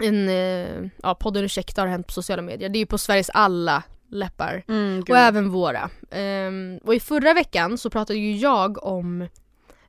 [0.00, 2.68] en, eh, ja podden Ursäkta har hänt på sociala medier.
[2.68, 4.62] Det är ju på Sveriges alla läppar.
[4.68, 5.04] Mm.
[5.08, 5.90] Och även våra.
[6.10, 9.28] Ehm, och i förra veckan så pratade ju jag om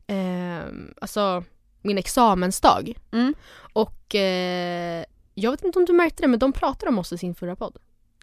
[0.08, 1.44] ehm, alltså
[1.82, 2.94] min examensdag.
[3.12, 3.34] Mm.
[3.74, 7.18] Och eh, jag vet inte om du märkte det men de pratade om oss i
[7.18, 7.78] sin förra podd.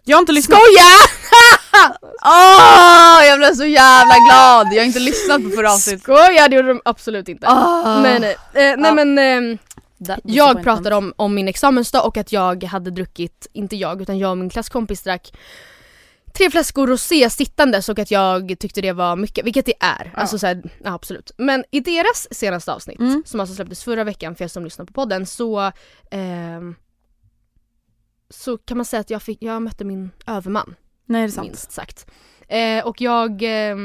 [0.05, 0.59] Jag har inte lyssnat.
[0.59, 0.93] Skoja!
[2.25, 4.67] Åh, jag blev så jävla glad!
[4.73, 6.03] Jag har inte lyssnat på förra avsnittet.
[6.03, 7.47] Skoja, det gjorde de absolut inte.
[8.03, 8.33] Nej nej.
[8.33, 8.95] Eh, nej Ja.
[8.95, 9.59] men ehm,
[10.07, 14.19] That jag pratade om, om min examensdag och att jag hade druckit, inte jag utan
[14.19, 15.33] jag och min klasskompis drack
[16.35, 20.11] tre flaskor rosé sittandes och att jag tyckte det var mycket, vilket det är.
[20.15, 20.21] Ja.
[20.21, 21.31] Alltså så här, ja, absolut.
[21.39, 23.23] Men i deras senaste avsnitt, Mm.
[23.27, 25.73] som alltså släpptes förra veckan för er som lyssnar på podden, så
[26.11, 26.75] ehm,
[28.31, 30.75] så kan man säga att jag, fick, jag mötte min överman,
[31.07, 31.47] Nej det är sant.
[31.47, 32.07] minst sagt.
[32.49, 33.31] Eh, och jag
[33.71, 33.77] eh,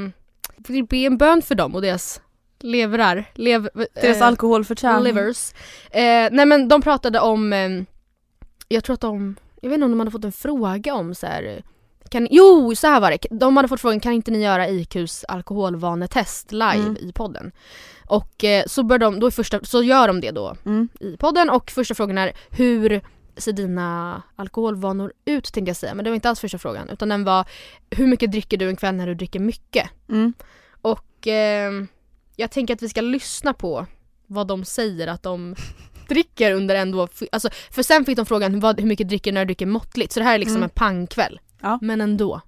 [0.58, 2.22] vill be en bön för dem och deras
[2.60, 5.04] levrar, lev, Deras eh, alkoholförträning.
[5.04, 5.54] Livers.
[5.91, 7.70] Eh, nej men de pratade om, eh,
[8.67, 11.26] jag tror att de, jag vet inte om de hade fått en fråga om så
[11.28, 11.63] här.
[12.10, 13.17] Kan, jo, så här var det.
[13.32, 16.98] De hade fått frågan, kan inte ni göra IQs alkoholvanetest live Mm.
[16.98, 17.52] i podden?
[18.08, 20.89] Och eh, så, bör de, då första, så gör de det då Mm.
[21.00, 23.02] i podden och första frågan är hur
[23.38, 27.10] ser dina alkoholvanor ut tänkte jag säga, men det var inte alls första frågan utan
[27.10, 27.46] den var
[27.89, 29.89] hur mycket dricker du en kväll när du dricker mycket?
[30.10, 30.34] Mm.
[30.82, 31.72] Och eh,
[32.39, 33.86] jag tänker att vi ska lyssna på
[34.28, 35.56] vad de säger att de
[36.10, 39.41] dricker under ändå, alltså, för sen fick de frågan vad, hur mycket dricker du när
[39.41, 40.12] du dricker måttligt?
[40.13, 40.63] Så det här är liksom Mm.
[40.63, 41.39] en pangkväll.
[41.62, 41.80] Ja.
[41.82, 42.41] Men ändå.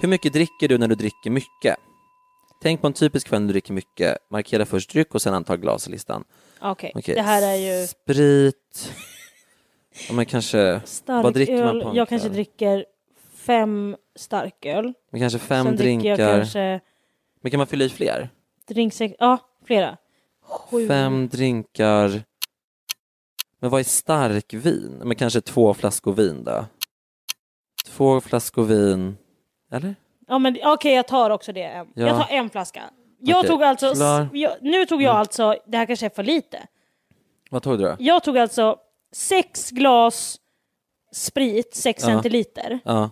[0.00, 1.76] Hur mycket dricker du när du dricker mycket?
[2.62, 4.18] Tänk på en typisk kväll när du dricker mycket.
[4.30, 6.24] Markera först dryck och sen antal glas i listan.
[6.60, 7.14] Okej, Okej.
[7.14, 8.92] det här är ju Sprit.
[10.08, 11.22] Ja, men kanske, starköl.
[11.22, 12.34] Vad dricker man på en jag kanske kväll?
[12.34, 12.84] dricker
[13.34, 14.92] fem starköl.
[15.10, 16.08] men kanske fem Sen drinkar.
[16.08, 16.80] jag kanske
[17.40, 18.30] Men kan man fylla i fler?
[18.68, 19.96] Drinksex, ja flera.
[20.42, 20.88] Sju.
[20.88, 22.22] Fem drinkar.
[23.60, 25.00] Men vad är starkvin?
[25.04, 26.64] Men kanske två flaskor vin då?
[27.86, 29.16] Två flaskor vin.
[29.72, 29.94] Eller?
[30.26, 31.60] Ja men okej jag tar också det.
[31.60, 31.86] Ja.
[31.94, 32.82] Jag tar en flaska.
[33.20, 33.94] Jag Okej, tog alltså,
[34.32, 35.20] jag, nu tog jag Mm.
[35.20, 36.66] alltså, det här kanske är för lite.
[37.50, 37.96] Vad tog du då?
[37.98, 38.76] Jag tog alltså
[39.12, 40.40] sex glas
[41.12, 42.06] sprit, sex Ja.
[42.08, 42.78] centiliter.
[42.84, 43.10] Ja.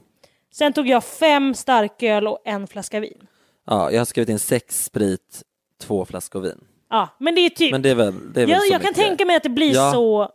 [0.50, 3.26] Sen tog jag fem starköl och en flaska vin.
[3.66, 5.42] Ja, jag har skrivit in sex sprit,
[5.82, 6.64] två flaskor vin.
[6.90, 7.72] Ja, men det är typ...
[7.72, 9.04] Men det är väl, det är väl jag så jag kan mycket.
[9.04, 9.92] tänka mig att det blir Ja.
[9.92, 10.28] så...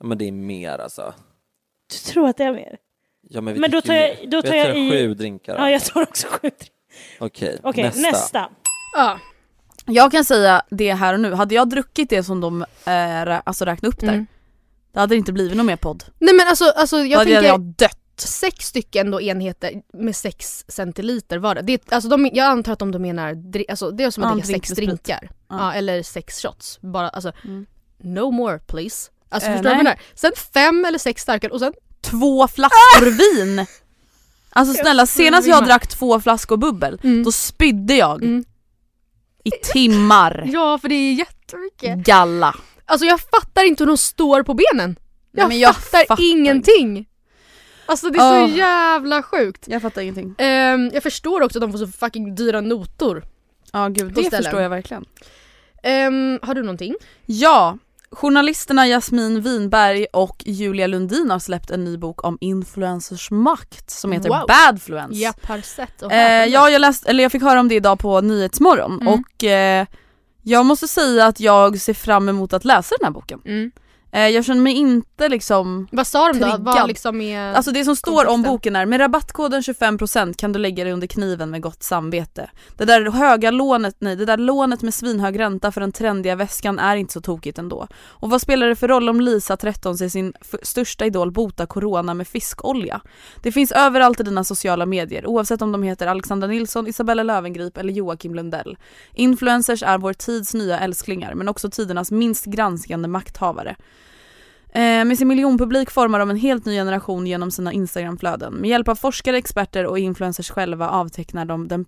[0.00, 1.14] Ja, men det är mer alltså.
[1.90, 2.76] Du tror att det är mer?
[3.28, 5.54] Ja, men vi Men då tar jag- då tar jag jag i- sju drinkar.
[5.56, 6.50] Ja, jag tar också sju.
[7.18, 8.00] Okej, Okej, nästa.
[8.00, 8.48] nästa.
[8.96, 9.18] Ja.
[9.86, 13.64] Jag kan säga det här och nu, hade jag druckit det som de rä- alltså
[13.64, 14.26] räknade upp där, Mm.
[14.92, 16.04] det hade det inte blivit någon mer podd.
[16.18, 17.98] Nej men alltså, alltså Då jag hade tänker jag dött.
[18.20, 21.62] Sex stycken då enheter med sex centiliter var det.
[21.62, 23.36] det alltså de, jag antar att de då menar,
[23.68, 25.28] alltså det är som att Ja, dricka sex drinkar.
[25.48, 25.56] Ja.
[25.58, 25.72] Ja.
[25.74, 26.78] eller sex shots.
[26.80, 27.66] Bara, alltså, Mm.
[28.02, 29.10] no more please.
[29.28, 30.00] Alltså Eh, förstår du vad jag menar?
[30.14, 33.10] Sen fem eller sex starköl och sen Två flaskor
[33.44, 33.66] vin!
[34.50, 37.22] Alltså snälla, senast jag drack två flaskor bubbel, Mm.
[37.24, 38.44] då spydde jag Mm.
[39.44, 40.44] i timmar.
[40.52, 41.98] Ja för det är jättemycket.
[41.98, 42.54] Galla.
[42.84, 44.96] Alltså jag fattar inte hur de står på benen.
[45.32, 47.06] Jag, Nej, jag fattar, fattar ingenting.
[47.86, 48.56] Alltså det är så Åh.
[48.58, 49.64] jävla sjukt.
[49.68, 50.34] Jag fattar ingenting.
[50.38, 53.24] Ehm, jag förstår också att de får så fucking dyra notor.
[53.72, 54.42] Ja gud, På det ställen.
[54.44, 55.04] förstår jag verkligen.
[55.82, 56.94] Ehm, har du någonting?
[57.26, 57.78] Ja,
[58.10, 64.12] journalisterna Jasmin Winberg och Julia Lundin har släppt en ny bok om influencers makt som
[64.12, 64.46] heter Wow.
[64.48, 65.14] Badfluence.
[65.14, 67.98] Japp, har sett och Eh, ja, jag, läst, eller jag fick höra om det idag
[67.98, 69.08] på Nyhetsmorgon Mm.
[69.14, 69.86] och eh,
[70.42, 73.40] jag måste säga att jag ser fram emot att läsa den här boken.
[73.44, 73.70] Mm.
[74.14, 76.44] Eh, jag känner mig inte liksom Vad sa de då?
[76.44, 76.64] triggad.
[76.64, 77.54] Vad liksom är...
[77.54, 78.42] Alltså det som står om kontexten?
[78.42, 82.50] boken är med rabattkoden 25% kan du lägga dig under kniven med gott samvete.
[82.76, 86.78] Det där höga lånet, nej det där lånet med svinhög ränta för den trendiga väskan
[86.78, 87.86] är inte så tokigt ändå.
[88.06, 92.14] Och vad spelar det för roll om Lisa 13 ser sin största idol bota corona
[92.14, 93.00] med fiskolja?
[93.42, 97.76] Det finns överallt i dina sociala medier oavsett om de heter Alexandra Nilsson, Isabella Löwengrip
[97.76, 98.76] eller Joakim Lundell.
[99.14, 103.76] Influencers är vår tids nya älsklingar men också tidernas minst granskande makthavare.
[104.74, 108.54] Eh, med sin miljonpublik formar de en helt ny generation genom sina Instagramflöden.
[108.54, 111.86] Med hjälp av forskare, experter och influencers själva avtecknar de, den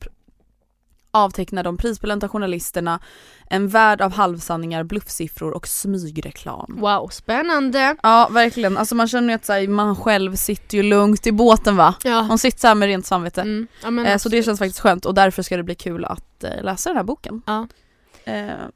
[1.10, 3.00] avtecknar de prisbelönta journalisterna
[3.50, 6.76] en värld av halvsanningar, bluffsiffror och smygreklam.
[6.80, 7.96] Wow, spännande.
[8.02, 11.76] Ja verkligen, alltså man känner ju att här, man själv sitter ju lugnt i båten
[11.76, 11.94] va?
[12.04, 12.22] Ja.
[12.22, 13.40] Man sitter så här med rent samvete.
[13.40, 13.66] Mm.
[13.82, 16.62] ja Eh, så det känns faktiskt skönt och därför ska det bli kul att eh,
[16.62, 17.42] läsa den här boken.
[17.46, 17.66] Ja.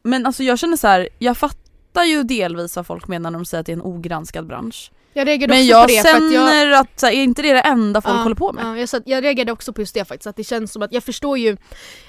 [0.02, 1.59] Men alltså jag känner så här, jag fattar
[2.04, 4.92] ju delvis vad folk menar när de säger att det är en ogranskad bransch.
[5.12, 6.48] Jag reagerade Men också jag på det för att jag...
[6.50, 8.64] känner att, så här, är inte det det enda folk Ja, håller på med?
[8.64, 11.04] Ja, jag, jag reagerade också på just det faktiskt, att det känns som att jag
[11.04, 11.56] förstår ju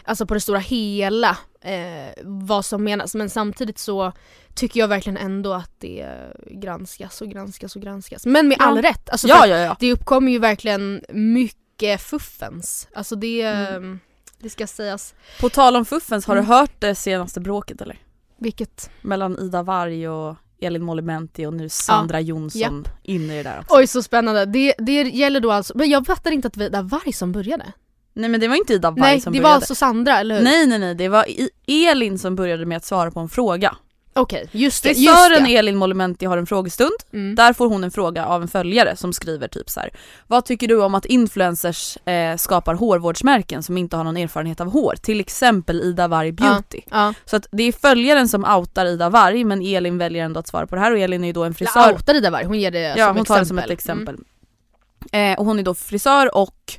[0.03, 4.11] alltså på det stora hela eh, vad som menas men samtidigt så
[4.55, 6.05] tycker jag verkligen ändå att det
[6.51, 8.25] granskas och granskas och granskas.
[8.25, 8.65] Men med Ja.
[8.65, 9.09] all rätt.
[9.09, 9.77] Alltså ja, ja, ja.
[9.79, 12.87] Det uppkommer ju verkligen mycket fuffens.
[12.95, 13.99] Alltså det, Mm.
[14.39, 15.13] det ska sägas.
[15.39, 16.45] På tal om fuffens, har Mm.
[16.45, 17.99] du hört det senaste bråket eller?
[18.41, 18.89] Vilket?
[19.01, 23.75] Mellan Ida Warg och Elin Molimenti och nu Sandra Jonsson inne i det där också.
[23.77, 24.45] Oj så spännande.
[24.45, 27.65] Det, det gäller då alltså, men jag fattar inte att det var Varg som började.
[28.13, 29.49] Nej men det var inte Ida Nej som det började.
[29.49, 30.43] var alltså Sandra eller hur?
[30.43, 31.49] Nej nej nej, det var I-
[31.87, 33.75] Elin som började med att svara på en fråga.
[34.13, 34.89] Okej, just det.
[34.95, 35.45] Frisören.
[35.45, 36.91] Elin Molimenti har en frågestund.
[37.13, 37.35] Mm.
[37.35, 39.89] Där får hon en fråga av en följare som skriver typ så här.
[40.27, 44.71] Vad tycker du om att influencers eh, skapar hårvårdsmärken som inte har någon erfarenhet av
[44.71, 44.95] hår?
[45.01, 46.81] Till exempel Ida Warg Beauty.
[46.91, 47.13] Ja.
[47.25, 50.67] Så att det är följaren som outar Ida Warg men Elin väljer ändå att svara
[50.67, 51.91] på det här och Elin är ju då en frisör.
[51.93, 54.15] Outade Ida Warg, hon ger det ja, som hon tar det som ett exempel.
[54.15, 55.31] exempel.
[55.31, 56.73] Eh, och hon är då frisör och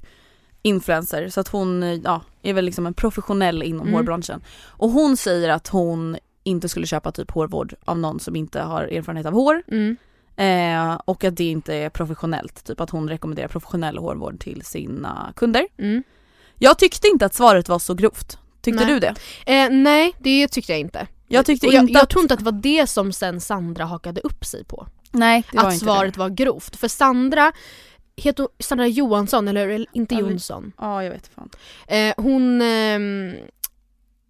[0.62, 3.94] influencer så att hon eh, ja, är väl liksom en professionell inom Mm.
[3.94, 4.40] hårbranschen.
[4.66, 8.82] Och hon säger att hon inte skulle köpa typ hårvård av någon som inte har
[8.82, 9.62] erfarenhet av hår.
[9.68, 9.96] Mm.
[10.36, 15.32] Eh, och att det inte är professionellt, typ att hon rekommenderar professionell hårvård till sina
[15.36, 15.66] kunder.
[15.78, 16.02] Mm.
[16.58, 18.38] Jag tyckte inte att svaret var så grovt.
[18.60, 18.94] Tyckte Nej.
[18.94, 19.14] du det?
[19.46, 21.06] Eh, nej, det tyckte jag inte.
[21.28, 22.10] Jag tyckte jag, inte jag att...
[22.10, 24.86] tror inte att det var det som sen Sandra hakade upp sig på.
[25.10, 26.20] Nej, det var att inte svaret det.
[26.20, 26.76] var grovt.
[26.76, 27.52] För Sandra,
[28.16, 30.72] heter Sandra Johansson eller, inte Jonsson?
[30.78, 31.50] Ja, jag vet fan.
[31.86, 33.34] Eh, hon, ehm,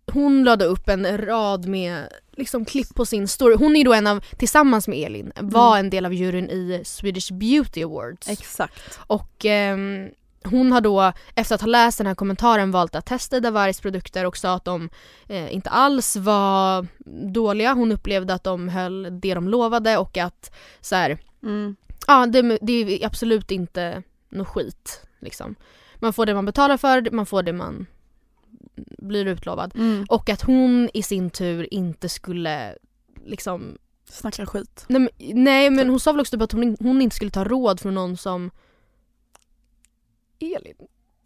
[0.06, 3.54] hon lade upp en rad med liksom, klipp på sin story.
[3.56, 5.86] Hon är då en av, tillsammans med Elin, var Mm.
[5.86, 8.28] en del av juryn i Swedish Beauty Awards.
[8.28, 8.98] Exakt.
[9.06, 10.08] Och ehm,
[10.44, 13.80] hon har då efter att ha läst den här kommentaren valt att testa Ida Wargs
[13.80, 14.88] produkter och sa att de
[15.28, 16.86] eh, inte alls var
[17.32, 17.72] dåliga.
[17.72, 21.76] Hon upplevde att de höll det de lovade och att så här, Mm.
[22.06, 25.54] ja det, det är absolut inte något skit liksom.
[25.96, 27.86] Man får det man betalar för, man får det man
[28.98, 29.72] blir utlovad.
[29.74, 30.06] Mm.
[30.08, 32.74] Och att hon i sin tur inte skulle
[33.24, 34.84] liksom Snacka skit.
[34.88, 37.44] Nej men, nej, men hon sa väl också typ att hon, hon inte skulle ta
[37.44, 38.50] råd från någon som
[40.40, 40.74] Elin.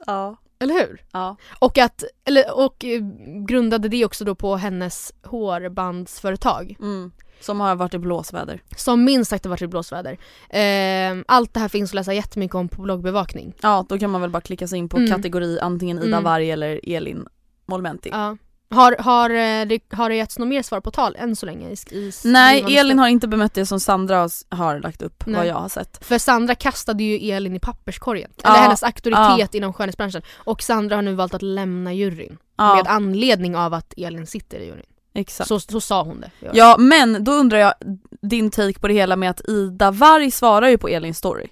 [0.07, 0.37] Ja.
[0.59, 1.05] Eller hur?
[1.13, 1.37] Ja.
[1.59, 3.01] Och, att, eller, och eh,
[3.47, 6.77] grundade det också då på hennes hårbandsföretag.
[6.81, 7.13] Mm.
[7.41, 8.63] Som har varit i blåsväder.
[8.77, 10.19] Som minst sagt har varit i blåsväder.
[10.51, 13.55] Eh, allt det här finns att läsa jättemycket om på bloggbevakning.
[13.63, 15.11] Ja då kan man väl bara klicka sig in på Mm.
[15.11, 16.25] kategori antingen Ida Mm.
[16.25, 17.27] Varg eller Elin
[17.67, 18.09] Molmenti.
[18.13, 18.37] Ja.
[18.71, 21.69] Har, har, eh, det, har det getts något mer svar på tal än så länge?
[21.71, 25.33] I, i Nej Elin har inte bemött det som Sandra har- har lagt upp vad
[25.35, 25.47] Nej.
[25.49, 26.05] jag har sett.
[26.05, 28.31] För Sandra kastade ju Elin i papperskorgen.
[28.43, 29.59] Ja, Eller hennes auktoritet ja.
[29.59, 30.23] inom skönhetsbranschen.
[30.37, 32.39] Och Sandra har nu valt att lämna juryn.
[32.57, 32.75] Ja.
[32.75, 34.87] Med anledning av att Elin sitter i juryn.
[35.15, 35.49] Exakt.
[35.49, 36.31] Så, så sa hon det.
[36.53, 37.75] Ja men då undrar jag
[38.23, 41.47] din take på det hela med att Ida Varg svarar ju på Elins story.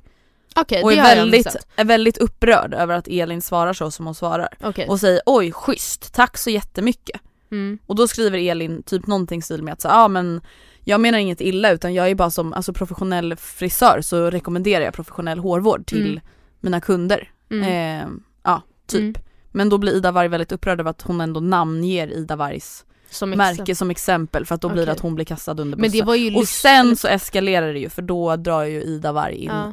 [0.56, 4.48] Okej, och är väldigt, är väldigt upprörd över att Elin svarar så som hon svarar.
[4.62, 4.88] Okej.
[4.88, 7.20] Och säger oj schysst, tack så jättemycket.
[7.52, 7.78] Mm.
[7.86, 10.40] Och då skriver Elin typ någonting stil med att så, ja men
[10.84, 14.94] jag menar inget illa utan jag är bara som alltså, professionell frisör så rekommenderar jag
[14.94, 16.20] professionell hårvård till Mm.
[16.60, 17.30] mina kunder.
[17.50, 17.64] Mm.
[18.02, 18.06] Eh,
[18.42, 19.00] ja, typ.
[19.00, 19.14] Mm.
[19.52, 23.30] Men då blir Ida Varg väldigt upprörd över att hon ändå namnger Ida Vargs Som
[23.30, 26.06] märke som exempel för att då blir det att hon blir kastad under bussen.
[26.36, 29.72] och sen så eskalerar det ju för då drar ju Ida Varg in Ja.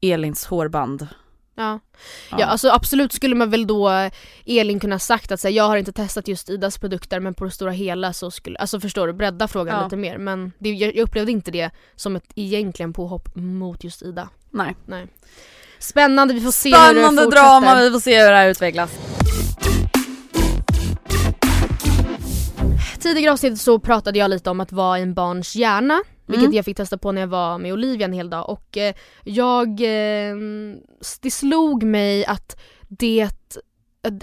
[0.00, 1.08] Elins hårband.
[1.58, 1.80] Ja.
[2.30, 2.36] Ja.
[2.40, 4.10] ja, alltså absolut skulle man väl då
[4.46, 7.44] Elin kunna sagt att så här, jag har inte testat just Idas produkter men på
[7.44, 9.84] det stora hela så skulle, alltså förstår du, bredda frågan Ja.
[9.84, 14.28] lite mer men det, jag, upplevde inte det som ett egentligen påhopp mot just Ida.
[14.50, 14.76] Nej.
[14.86, 15.06] Nej.
[15.78, 17.42] Spännande, vi får se hur det Spännande fortsätter.
[17.42, 18.90] drama, vi får se hur det här utvecklas.
[23.00, 26.56] Tidigare avsnitt så pratade jag lite om att vara i en barns hjärna vilket Mm.
[26.56, 29.68] jag fick testa på när jag var med Olivia en hel dag och eh, jag,
[29.80, 30.36] eh,
[31.22, 32.56] det slog mig att
[32.88, 33.20] det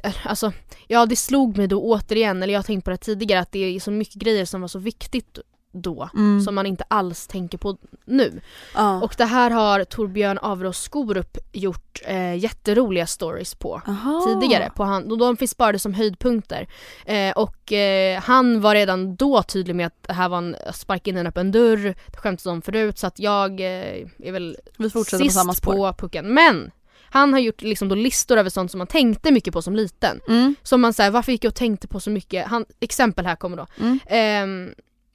[0.04, 0.52] eh, Alltså,
[0.88, 3.60] ja det slog mig då återigen, eller jag har tänkt på det tidigare, att det
[3.76, 5.40] är så mycket grejer som var så viktigt
[5.74, 6.42] då Mm.
[6.42, 8.42] som man inte alls tänker på nu.
[8.76, 9.02] Ja.
[9.04, 14.22] Och det här har Torbjörn Avros Skorup gjort eh, jätteroliga stories på Aha.
[14.42, 14.72] tidigare.
[14.76, 16.68] På han, och de finns sparade som höjdpunkter.
[17.06, 21.08] Eh, och eh, han var redan då tydlig med att det här var en spark
[21.08, 24.90] in en öppen dörr, det skämtades om förut så att jag eh, är väl Vi
[24.90, 25.74] fortsätter på sist samma spår.
[25.74, 26.34] på pucken.
[26.34, 26.72] Men
[27.10, 30.20] han har gjort liksom då listor över sånt som man tänkte mycket på som liten.
[30.28, 30.56] Mm.
[30.64, 32.48] Som man säger, varför gick jag och tänkte på så mycket?
[32.48, 33.66] Han, exempel här kommer då.
[33.80, 34.00] Mm.
[34.08, 34.74] Ehm,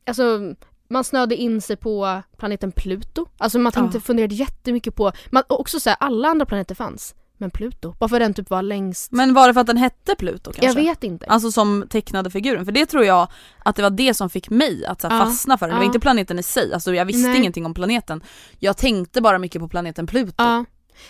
[0.09, 0.55] alltså
[0.91, 3.27] man snöade in sig på planeten Pluto.
[3.39, 4.01] Alltså man tänkte, Ja.
[4.03, 7.15] funderade jättemycket på, man, också så här, alla andra planeter fanns.
[7.41, 9.13] Men Pluto, varför den typ var längst?
[9.13, 10.67] Men var det för att den hette Pluto kanske?
[10.67, 11.27] jag vet inte.
[11.27, 14.87] Alltså som tecknade figuren, för det tror jag att det var det som fick mig
[14.87, 15.25] att så här, Ja.
[15.25, 15.75] fastna för den.
[15.75, 15.87] Det var Ja.
[15.87, 17.39] inte planeten i sig, alltså jag visste Nej.
[17.39, 18.23] ingenting om planeten.
[18.59, 20.65] Jag tänkte bara mycket på planeten Pluto.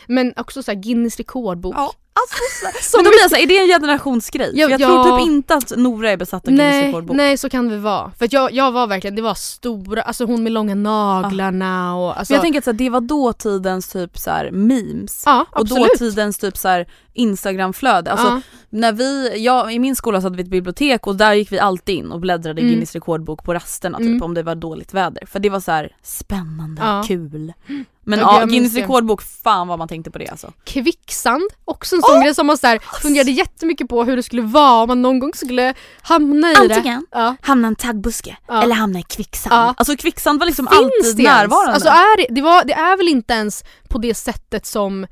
[0.07, 1.75] Men också så här, Guinness rekordbok.
[1.77, 4.51] Ja, alltså, Så Men då blir jag så här, är det en generationsgrej?
[4.55, 4.87] Ja, jag ja.
[4.89, 7.17] tror typ inte att Nora är besatt av Guinness Nej, rekordbok.
[7.17, 8.11] nej så kan det vara.
[8.19, 12.33] För jag, jag var verkligen, det var stora, alltså hon med långa naglarna och alltså,
[12.33, 15.23] Men jag tänker att så här, det var dåtidens typ så här, memes.
[15.27, 15.89] ja, Och absolut.
[15.93, 18.11] dåtidens typ så här instagramflöde.
[18.13, 18.41] Alltså, ja.
[18.71, 21.59] när vi, jag, I min skola så hade vi ett bibliotek och där gick vi
[21.59, 22.71] alltid in och bläddrade Mm.
[22.71, 24.23] Guinness rekordbok på rasterna typ Mm.
[24.23, 25.27] om det var dåligt väder.
[25.27, 27.53] För det var så spännande, kul.
[28.09, 30.53] Men Ja, Guinness rekordbok, fan vad man tänkte på det alltså.
[30.65, 34.43] Kvicksand, också en sån grej som man så här, funderade jättemycket på hur det skulle
[34.43, 37.19] vara om man någon gång skulle hamna i Antingen det.
[37.19, 37.37] Ja.
[37.43, 38.63] hamna i en taggbuske Ja.
[38.63, 39.55] eller hamna i kvicksand.
[39.55, 39.75] Ja.
[39.77, 41.73] Alltså kvicksand var liksom Finns alltid det närvarande.
[41.75, 45.07] Alltså är det, det, var, det är väl inte ens på det sättet som,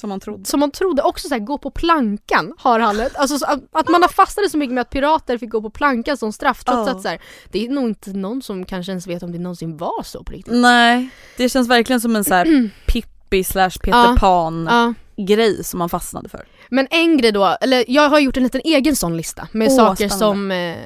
[0.00, 0.44] som man trodde.
[0.44, 1.02] som man trodde.
[1.02, 3.00] Också så här, gå på plankan har han.
[3.14, 5.70] Alltså så att, att man har fastnat så mycket med att pirater fick gå på
[5.70, 6.64] plankan som straff.
[6.64, 6.94] Trots Ja.
[6.96, 7.18] att så här,
[7.52, 10.32] det är nog inte någon som kanske ens vet om det någonsin var så på
[10.32, 10.54] riktigt.
[10.54, 14.16] Nej, det känns verkligen som en så här Pippi slash Peter.
[14.16, 14.94] Pan Ja.
[15.24, 16.46] grej som man fastnade för.
[16.70, 19.76] Men en grej då, eller jag har gjort en liten egen sån lista med Åh,
[19.76, 20.18] saker spännande.
[20.18, 20.76] som eh,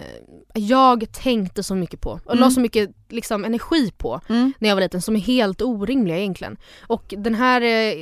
[0.54, 2.50] jag tänkte så mycket på och la Mm.
[2.50, 4.52] så mycket liksom, energi på Mm.
[4.58, 6.56] när jag var liten som är helt orimliga egentligen.
[6.86, 7.94] Och den här, eh,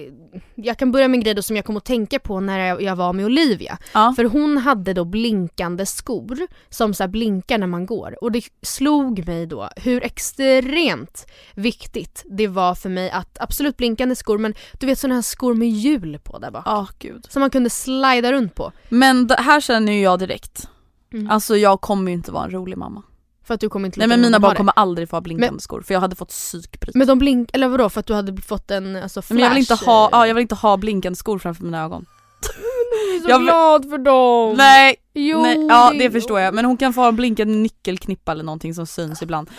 [0.54, 2.82] jag kan börja med en grej då som jag kom att tänka på när jag,
[2.82, 3.78] jag var med Olivia.
[3.94, 4.12] Ja.
[4.16, 8.44] För hon hade då blinkande skor som så här blinkar när man går och det
[8.62, 14.54] slog mig då hur extremt viktigt det var för mig att, absolut blinkande skor men
[14.80, 16.62] du vet sådana här skor med hjul på där bak.
[16.66, 17.26] Ja, gud.
[17.28, 18.72] Som man kunde slida runt på.
[18.88, 20.68] Men det här känner ju jag direkt.
[21.12, 21.30] Mm.
[21.30, 23.02] Alltså jag kommer ju inte vara en rolig mamma.
[23.46, 25.60] För att du kommer inte Nej men mina barn kommer aldrig få ha blinkande Men-
[25.60, 26.94] skor för jag hade fått psykbryt.
[26.94, 29.34] Men de blink, eller vadå för att du hade fått en alltså, flash?
[29.36, 31.82] Men jag vill inte ha, eh, ja, jag vill inte ha blinkande skor framför mina
[31.84, 32.06] ögon.
[32.42, 34.54] Jag är så jag glad för dem!
[34.56, 36.54] Nej, Jo, nej, ja det- det förstår jag.
[36.54, 39.50] Men hon kan få ha en blinkande nyckelknippa eller någonting som syns ibland.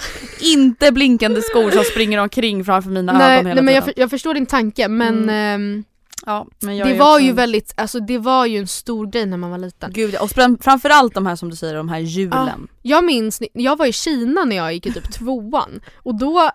[0.42, 3.94] inte blinkande skor som springer omkring framför mina Nej, ögon hela nej men jag, tiden.
[3.96, 5.84] för, jag förstår din tanke men Mm.
[6.26, 9.26] Ja, men jag det var också ju väldigt, alltså det var ju en stor grej
[9.26, 9.92] när man var liten.
[9.94, 12.68] Gud ja, och fram- framförallt de här som du säger, de här hjulen.
[12.82, 16.50] Jag minns, jag var i Kina när jag gick i typ tvåan och då,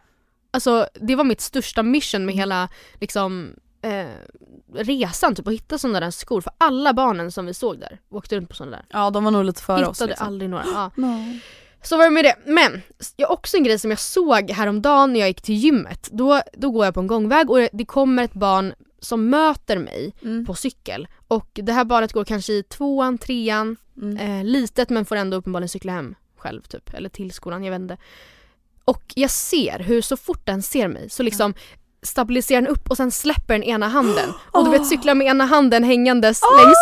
[0.50, 2.68] alltså det var mitt största mission med hela
[3.00, 3.50] liksom
[3.82, 4.06] eh,
[4.74, 8.36] resan typ att hitta sådana där skor för alla barnen som vi såg där åkte
[8.36, 8.86] runt på sådana där.
[8.90, 10.26] Ja de var nog lite före Hittade oss liksom.
[10.26, 10.64] aldrig några.
[10.74, 10.90] Ja.
[10.96, 11.38] No.
[11.82, 12.34] Så var det med det.
[12.46, 12.82] Men
[13.16, 16.08] jag också en grej som jag såg häromdagen när jag gick till gymmet.
[16.12, 20.14] Då, då går jag på en gångväg och det kommer ett barn som möter mig
[20.22, 20.46] Mm.
[20.46, 21.08] på cykel.
[21.28, 24.16] Och det här barnet går kanske i tvåan, trean, Mm.
[24.16, 26.94] eh, litet men får ändå uppenbarligen cykla hem själv typ.
[26.94, 27.96] Eller till skolan, jag vet inte.
[28.84, 31.54] Och jag ser hur så fort den ser mig så liksom
[32.02, 34.30] stabiliserar den upp och sen släpper den ena handen.
[34.52, 36.76] Och du vet cyklar med ena handen hängandes längs,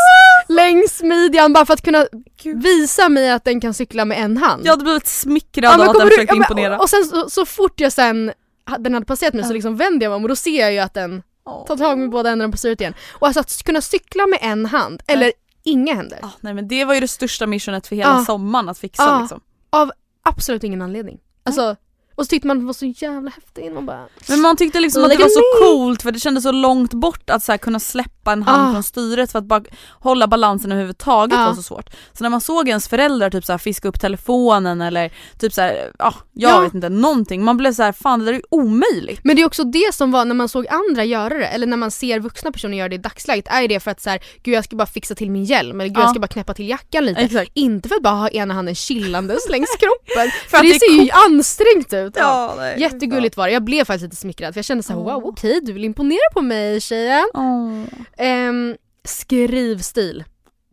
[0.48, 2.06] längs midjan bara för att kunna
[2.54, 4.66] visa mig att den kan cykla med en hand.
[4.66, 6.76] Jag hade blivit smickrad Ja, av att den du- försökte ja, men- imponera.
[6.76, 8.32] Och, och sen så, så fort jag sen
[8.78, 10.78] den hade passerat mig så liksom vänder jag mig om och då ser jag ju
[10.78, 11.22] att den
[11.66, 12.94] tar tag med båda händerna på styret igen.
[13.12, 15.32] Och alltså att kunna cykla med en hand, eller
[15.62, 16.18] inga händer.
[16.22, 18.24] Ah, nej men det var ju det största missionet för hela Ja.
[18.24, 19.20] sommaren att fixa Ja.
[19.20, 19.40] liksom.
[19.70, 19.92] Av
[20.22, 21.18] absolut ingen anledning.
[21.44, 21.76] Alltså,
[22.14, 23.74] och så tyckte man det var så jävla häftigt.
[23.74, 26.52] Man bara, Men man tyckte liksom att det var så coolt för det kändes så
[26.52, 28.72] långt bort att så kunna släppa en hand Ah.
[28.72, 29.62] från styret för att bara
[30.00, 31.46] hålla balansen överhuvudtaget Ja.
[31.46, 31.90] var så svårt.
[32.12, 35.60] Så när man såg ens föräldrar typ så här fiska upp telefonen eller typ så
[35.60, 36.60] här, ja jag Ja.
[36.60, 37.44] vet inte, någonting.
[37.44, 39.20] Man blev så här, fan det där är ju omöjligt.
[39.24, 41.76] Men det är också det som var när man såg andra göra det, eller när
[41.76, 44.54] man ser vuxna personer göra det i dagsläget, är det för att så här, gud
[44.54, 46.00] jag ska bara fixa till min hjälm, eller gud Ja.
[46.02, 47.20] jag ska bara knäppa till jackan lite.
[47.20, 47.50] Exakt.
[47.54, 51.02] Inte för att bara ha ena handen chillandes längs kroppen, för, För det, det ser
[51.04, 52.03] ju ansträngt ut.
[52.14, 52.54] Ja.
[52.56, 52.80] nej.
[52.80, 55.04] Jättegulligt var det, jag blev faktiskt lite smickrad för jag kände såhär Åh.
[55.14, 57.24] wow okej du vill imponera på mig tjejen.
[57.34, 57.82] Oh.
[58.16, 60.24] Ehm, skrivstil.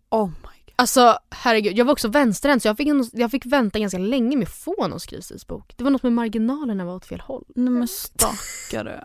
[0.09, 0.33] oh my
[0.65, 0.73] god.
[0.75, 4.37] Alltså herregud, jag var också vänsterhänt så jag fick, en, jag fick vänta ganska länge
[4.37, 5.73] med att få någon skrivstilsbok.
[5.77, 7.43] Det var något med marginalerna var åt fel håll.
[7.55, 9.03] Nej men stackare.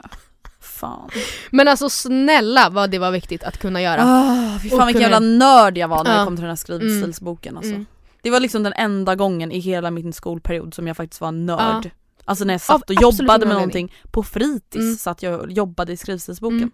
[0.60, 1.10] Fan.
[1.50, 4.02] Men alltså snälla vad det var viktigt att kunna göra.
[4.04, 6.18] Ah, fy Och fan vilken kunna- jävla nörd jag var när Ja.
[6.18, 7.72] det kom till den här skrivstilsboken alltså.
[7.72, 7.86] Mm.
[8.22, 11.90] Det var liksom den enda gången i hela min skolperiod som jag faktiskt var nörd.
[12.28, 13.54] Alltså när jag satt och jobbade ingen med anledning.
[13.54, 14.96] någonting på fritids Mm.
[14.96, 16.58] så att jag jobbade i skrivstilsboken.
[16.58, 16.70] Mm.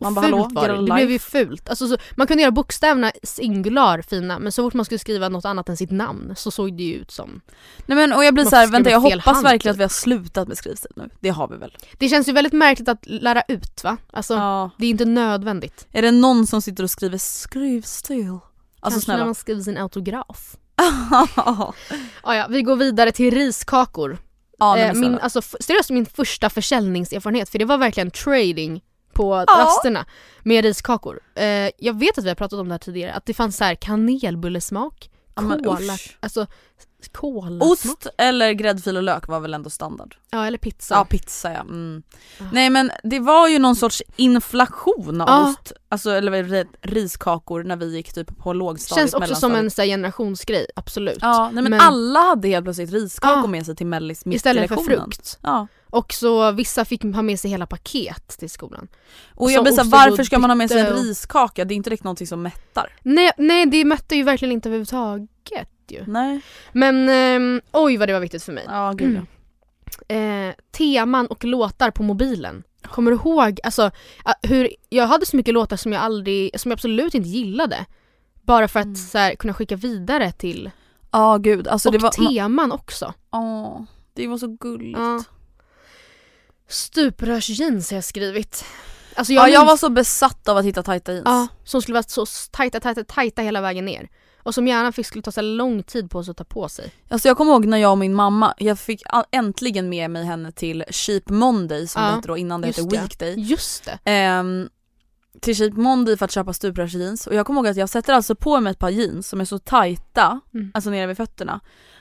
[0.00, 0.74] Man bara fult hallå, var get det.
[0.74, 0.94] a det life.
[0.94, 1.68] blev ju fult.
[1.68, 5.44] Alltså, så, man kunde göra bokstäverna singular fina men så fort man skulle skriva något
[5.44, 7.40] annat än sitt namn så såg det ju ut som...
[7.86, 9.76] Nej men och jag blir Något så här, vänta jag fel hoppas hand, verkligen typ.
[9.76, 11.10] att vi har slutat med skrivstil nu.
[11.20, 11.76] Det har vi väl?
[11.98, 13.96] Det känns ju väldigt märkligt att lära ut va?
[14.12, 14.70] Alltså Ja.
[14.76, 15.86] det är inte nödvändigt.
[15.92, 18.28] Är det någon som sitter och skriver skrivstil?
[18.30, 18.40] Alltså
[18.80, 19.24] Kanske när snälla.
[19.24, 20.56] man skriver sin autograf.
[22.22, 24.18] Ah, ja, vi går vidare till riskakor.
[24.58, 28.82] Ja, eh, men min, alltså, seriöst min första försäljningserfarenhet för det var verkligen trading
[29.12, 29.44] på Ja.
[29.64, 30.04] rasterna
[30.42, 31.20] med riskakor.
[31.34, 33.64] Eh, jag vet att vi har pratat om det här tidigare, att det fanns så
[33.64, 36.46] här kanelbullesmak, kola, alltså
[37.12, 37.62] kolasmak.
[37.70, 40.16] Ost eller gräddfil och lök var väl ändå standard?
[40.30, 40.94] Ja eller pizza.
[40.94, 41.60] Ja pizza ja.
[41.60, 42.02] Mm.
[42.52, 45.50] Nej men det var ju någon sorts inflation av Ja.
[45.50, 49.82] ost, alltså eller riskakor när vi gick typ på lågstadiet, Känns också som en så
[49.82, 51.18] generationsgrej, absolut.
[51.20, 53.46] Ja nej men, Men- alla hade helt plötsligt riskakor Ja.
[53.46, 55.38] med sig till mellis mitt Istället för frukt.
[55.42, 55.66] Ja.
[55.90, 58.88] Och så vissa fick ha med sig hela paket till skolan.
[59.34, 61.64] Och jag och varför ska man ha med sig en riskaka?
[61.64, 62.92] Det är inte direkt någonting som mättar.
[63.02, 66.04] Nej, nej det mötte ju verkligen inte överhuvudtaget ju.
[66.06, 66.40] Nej.
[66.72, 68.64] Men ehm, oj vad det var viktigt för mig.
[68.68, 69.20] Ja gud
[70.08, 70.14] ja.
[70.14, 72.62] eh, teman och låtar på mobilen.
[72.82, 73.90] Kommer du ihåg alltså,
[74.24, 77.86] ah, hur jag hade så mycket låtar som jag aldrig, som jag absolut inte gillade.
[78.42, 78.96] Bara för att Mm.
[78.96, 80.70] så här, kunna skicka vidare till,
[81.10, 82.10] Ja gud alltså och det var...
[82.10, 83.14] teman också.
[83.32, 83.82] Åh,
[84.14, 84.98] det var så gulligt.
[84.98, 85.24] Ja.
[86.68, 88.64] Stuprörsjeans har jag skrivit.
[89.14, 91.24] Alltså Ja, jag var så besatt av att hitta tajta jeans.
[91.26, 94.08] Ja, som skulle vara så tajta, tajta, tajta hela vägen ner.
[94.42, 96.92] Och som gärna fick skulle ta så lång tid på sig att ta på sig.
[97.08, 99.02] Alltså jag kommer ihåg när jag och min mamma, jag fick
[99.32, 102.82] äntligen med mig henne till Cheap Monday som Ja, det hette då innan det hette.
[102.82, 103.34] Weekday.
[103.40, 103.98] Just det.
[104.04, 104.68] Ehm,
[105.40, 108.34] till Cheap Monday för att köpa stuprörsjeans och jag kommer ihåg att jag sätter alltså
[108.34, 110.70] på mig ett par jeans som är så tajta, Mm.
[110.74, 111.60] alltså nere vid fötterna,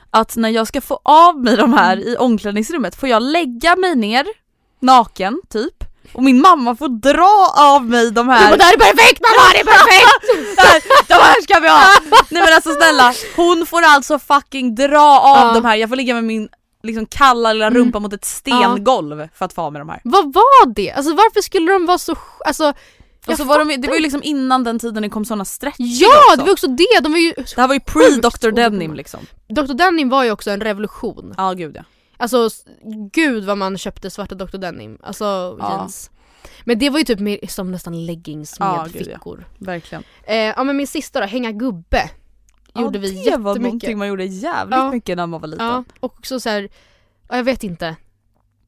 [0.09, 2.07] att när jag ska få av mig de här Mm.
[2.07, 4.25] i omklädningsrummet får jag lägga mig ner
[4.79, 8.77] naken typ och min mamma får dra av mig de här bara, det här är
[8.77, 11.07] perfekt mamma, det är perfekt!
[11.07, 11.83] De här ska vi ha!
[12.29, 15.53] Nej men alltså snälla, hon får alltså fucking dra av Ja.
[15.53, 16.49] de här, jag får ligga med min
[16.83, 17.77] liksom kalla lilla Mm.
[17.79, 20.01] rumpa mot ett stengolv för att få av mig de här.
[20.03, 20.91] Vad var det?
[20.91, 22.15] Alltså varför skulle de vara så...
[22.45, 22.73] Alltså,
[23.27, 25.87] Och så var de, det var ju liksom innan den tiden det kom såna stretchiga
[26.07, 26.37] Ja, också.
[26.37, 26.99] det var också det!
[27.03, 27.33] De var ju...
[27.55, 29.19] Det här var ju pre-Dr Denim liksom.
[29.49, 31.33] Dr Denim var ju också en revolution.
[31.37, 31.81] Ja gud ja.
[32.17, 32.49] Alltså
[33.13, 35.23] gud vad man köpte svarta Dr Denim, alltså
[35.59, 35.71] Ja.
[35.71, 36.11] jeans.
[36.65, 39.13] Men det var ju typ mer som nästan leggings med Ja, gud, ja.
[39.15, 39.45] fickor.
[39.57, 40.03] Verkligen.
[40.23, 42.09] Eh, ja men min sista då, hänga gubbe.
[42.75, 43.39] Gjorde ja, vi det jättemycket.
[43.41, 45.65] var någonting man gjorde jävligt mycket när man var liten.
[45.65, 46.69] Ja, och också så här,
[47.29, 47.95] ja, jag vet inte.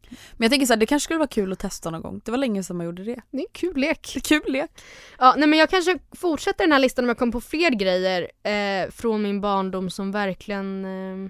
[0.10, 2.22] Men jag tänker så här, det kanske skulle vara kul att testa någon gång.
[2.26, 3.22] Det var länge sedan man gjorde det.
[3.32, 4.18] Det är en kul lek.
[4.24, 4.72] Kul lek.
[5.20, 8.22] Ja, nej men jag kanske fortsätter den här listan om jag kommer på fler grejer
[8.44, 10.86] eh, från min barndom som verkligen...
[10.86, 11.30] Eh,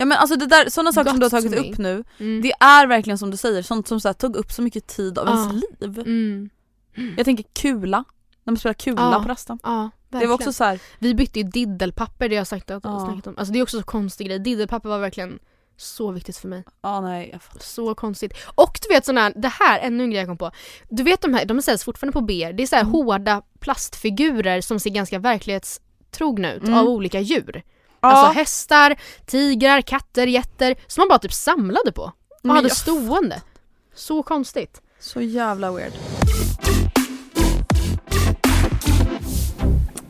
[0.00, 2.42] Ja men alltså det där, sådana saker som du har tagit upp nu, Mm.
[2.42, 5.18] det är verkligen som du säger, sånt som så här, tog upp så mycket tid
[5.18, 5.32] av Ja.
[5.32, 5.98] ens liv.
[6.06, 6.50] Mm.
[7.16, 8.04] Jag tänker kula,
[8.44, 9.22] när man spelar kula Ja.
[9.22, 9.58] på rasten.
[9.62, 9.68] Ja,
[10.08, 10.32] Det var verkligen.
[10.34, 13.06] också så här, Vi bytte ju diddelpapper, det har jag sagt att Ja.
[13.06, 13.34] snackat om.
[13.38, 14.38] Alltså det är också så konstig grej.
[14.38, 15.38] Diddelpapper var verkligen
[15.76, 16.64] så viktigt för mig.
[16.82, 17.38] ja nej.
[17.60, 18.32] Så konstigt.
[18.54, 20.50] Och du vet sån här, det här, ännu en grej jag kom på.
[20.88, 22.52] Du vet de här, de säljs fortfarande på BR.
[22.52, 22.86] Det är så Mm.
[22.86, 26.74] här hårda plastfigurer som ser ganska verklighetstrogna ut Mm.
[26.74, 27.62] av olika djur.
[28.00, 28.08] Ja.
[28.08, 28.96] Alltså hästar,
[29.26, 32.02] tigrar, katter, getter som man bara typ samlade på.
[32.02, 33.42] Och Men hade jag- stående.
[33.94, 34.80] Så konstigt.
[35.00, 35.92] Så jävla weird.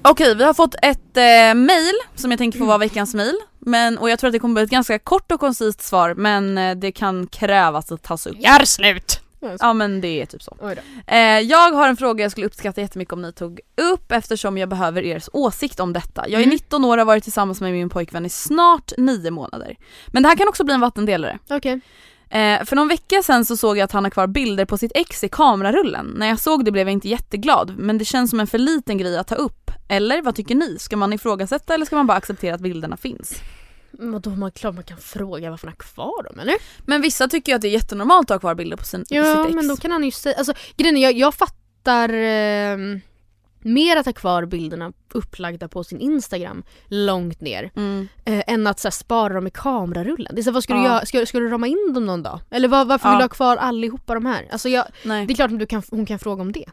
[0.03, 3.34] Okej, vi har fått ett eh, mail som jag tänker få vara veckans mail.
[3.59, 6.59] Men, och jag tror att det kommer bli ett ganska kort och koncist svar men
[6.59, 8.36] eh, det kan krävas att tas upp.
[8.41, 9.20] Gör slut!
[9.61, 10.57] Ja men det är typ så.
[11.07, 13.61] Eh, jag har en fråga jag skulle uppskatta jättemycket om ni tog
[13.93, 16.28] upp eftersom jag behöver er åsikt om detta.
[16.28, 16.55] Jag är Mm.
[16.55, 19.76] 19 år och har varit tillsammans med min pojkvän i snart 9 månader.
[20.07, 21.39] Men det här kan också bli en vattendelare.
[21.51, 21.80] Okej.
[22.30, 24.93] Eh, för någon vecka sen så såg jag att han har kvar bilder på sitt
[24.95, 26.14] ex i kamerarullen.
[26.16, 28.99] När jag såg det blev jag inte jätteglad men det känns som en för liten
[28.99, 29.70] grej att ta upp.
[29.89, 30.76] Eller vad tycker ni?
[30.78, 33.34] Ska man ifrågasätta eller ska man bara acceptera att bilderna finns?
[33.91, 36.55] Men Vadå, man, klart man kan fråga varför han har kvar dem eller?
[36.86, 39.07] Men vissa tycker ju att det är jättenormalt att ha kvar bilder på, sin, på
[39.14, 39.55] Ja sitt ex.
[39.55, 42.76] men då kan han ju säga, alltså grejen är, jag, jag fattar eh,
[43.61, 48.09] mer att ha kvar bilderna upplagda på sin instagram långt ner Mm.
[48.24, 50.34] eh, än att så här, spara dem i kamerarullen.
[50.34, 50.86] Det är så, vad ska, du Ja.
[50.86, 52.41] göra, ska, ska du rama in dem någon dag?
[52.51, 53.12] Eller var, varför Ja.
[53.12, 54.49] vill du ha kvar allihopa de här?
[54.53, 56.64] Alltså jag, det är klart att du kan, hon kan fråga om det.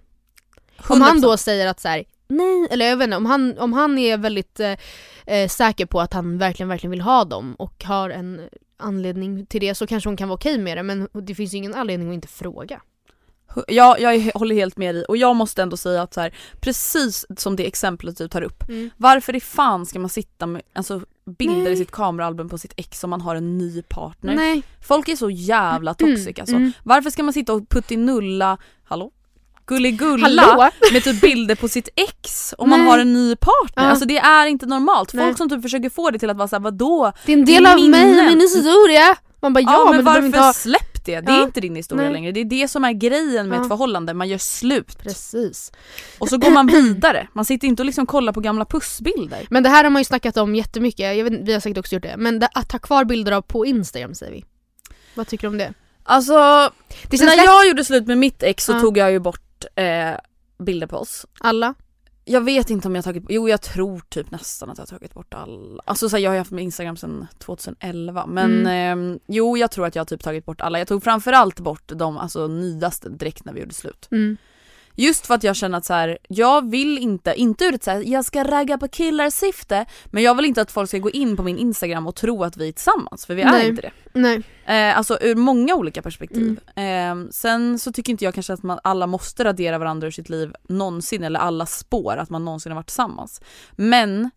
[0.88, 1.22] Om han 100%.
[1.22, 4.18] då säger att så här, nej, eller jag vet inte, om han, om han är
[4.18, 4.76] väldigt eh,
[5.26, 8.42] eh, säker på att han verkligen, verkligen vill ha dem och har en
[8.78, 11.58] anledning till det så kanske hon kan vara okej med det men det finns ju
[11.58, 12.82] ingen anledning att inte fråga.
[13.68, 17.26] Ja, jag håller helt med dig och jag måste ändå säga att så här, precis
[17.38, 18.90] som det exemplet du tar upp, Mm.
[18.98, 21.02] varför i fan ska man sitta med alltså,
[21.38, 21.74] bilder Nej.
[21.74, 24.36] i sitt kameraalbum på sitt ex om man har en ny partner?
[24.36, 24.64] Nej.
[24.82, 26.56] Folk är så jävla toxic alltså.
[26.56, 26.72] mm.
[26.84, 29.12] Varför ska man sitta och puttinulla, hallå?
[29.68, 30.70] Gulligulla Hallå?
[30.94, 33.84] med typ bilder på sitt ex om man har en ny partner.
[33.84, 33.90] Ja.
[33.90, 35.12] Alltså det är inte normalt.
[35.12, 35.36] Folk Nej.
[35.38, 37.12] som typ försöker få det till att vara såhär, vadå?
[37.26, 38.26] Det är en del av mig, Minnen.
[38.26, 39.16] min historia!
[39.42, 40.54] Man bara ja, Ja, men, behöver varför inte ha...
[40.54, 41.20] släpp det?
[41.22, 41.44] Det är Ja.
[41.44, 42.14] inte din historia Nej.
[42.14, 42.32] längre.
[42.32, 44.98] Det är det som är grejen med ett förhållande, man gör slut.
[45.00, 45.72] Precis.
[46.20, 47.28] Och så går man vidare.
[47.34, 49.48] Man sitter inte och liksom kollar på gamla pussbilder.
[49.50, 51.96] Men det här har man ju snackat om jättemycket, jag vet, vi har säkert också
[51.96, 52.16] gjort det.
[52.18, 54.46] Men det, att ha kvar bilder av på Instagram säger vi.
[55.16, 55.74] Vad tycker du om det?
[56.04, 58.80] Alltså, när lätt- jag gjorde slut med mitt ex så Ja.
[58.80, 59.42] tog jag ju bort
[59.76, 60.18] eh,
[60.58, 61.26] bilder på oss.
[61.40, 61.74] Alla?
[62.28, 64.88] Jag vet inte om jag har tagit, jo jag tror typ nästan att jag har
[64.88, 65.82] tagit bort alla.
[65.86, 69.86] Alltså så här, jag har haft min instagram sedan 2011 men ehm, jo jag tror
[69.86, 70.80] att jag har typ tagit bort alla.
[70.80, 74.08] Jag tog framförallt bort de alltså, nyaste direkt när vi gjorde slut.
[74.12, 74.38] Mm.
[74.96, 77.92] Just för att jag känner att så här, jag vill inte, inte ur ett så
[77.92, 81.10] här, jag ska ragga på killar syfte, men jag vill inte att folk ska gå
[81.10, 83.68] in på min instagram och tro att vi är tillsammans för vi är Nej.
[83.68, 83.92] inte det.
[84.14, 84.44] Nej.
[84.66, 86.60] Eh, alltså ur många olika perspektiv.
[86.76, 90.30] Eh, sen så tycker inte jag kanske att man, alla måste radera varandra ur sitt
[90.30, 93.42] liv någonsin eller alla spår att man någonsin har varit tillsammans.
[93.76, 94.30] Men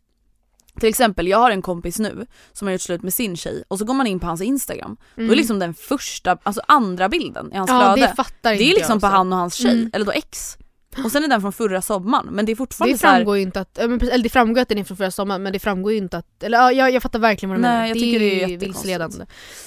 [0.80, 3.78] till exempel, jag har en kompis nu som har gjort slut med sin tjej och
[3.78, 4.96] så går man in på hans instagram.
[5.16, 5.36] Då är Mm.
[5.36, 8.08] liksom den första, alltså andra bilden i hans Ja, flöde.
[8.10, 9.90] det fattar det är liksom på han och hans tjej, Mm.
[9.94, 10.56] eller då ex.
[11.04, 13.36] Och sen är den från förra sommaren men det är fortfarande Det så här, framgår
[13.36, 15.92] ju inte att, eller det framgår att den är från förra sommaren men det framgår
[15.92, 17.86] ju inte att, eller ja, jag, jag fattar verkligen vad du Nej, menar.
[17.86, 18.62] jag tycker det är ju jättekonstigt.
[18.86, 19.24] vilseledande.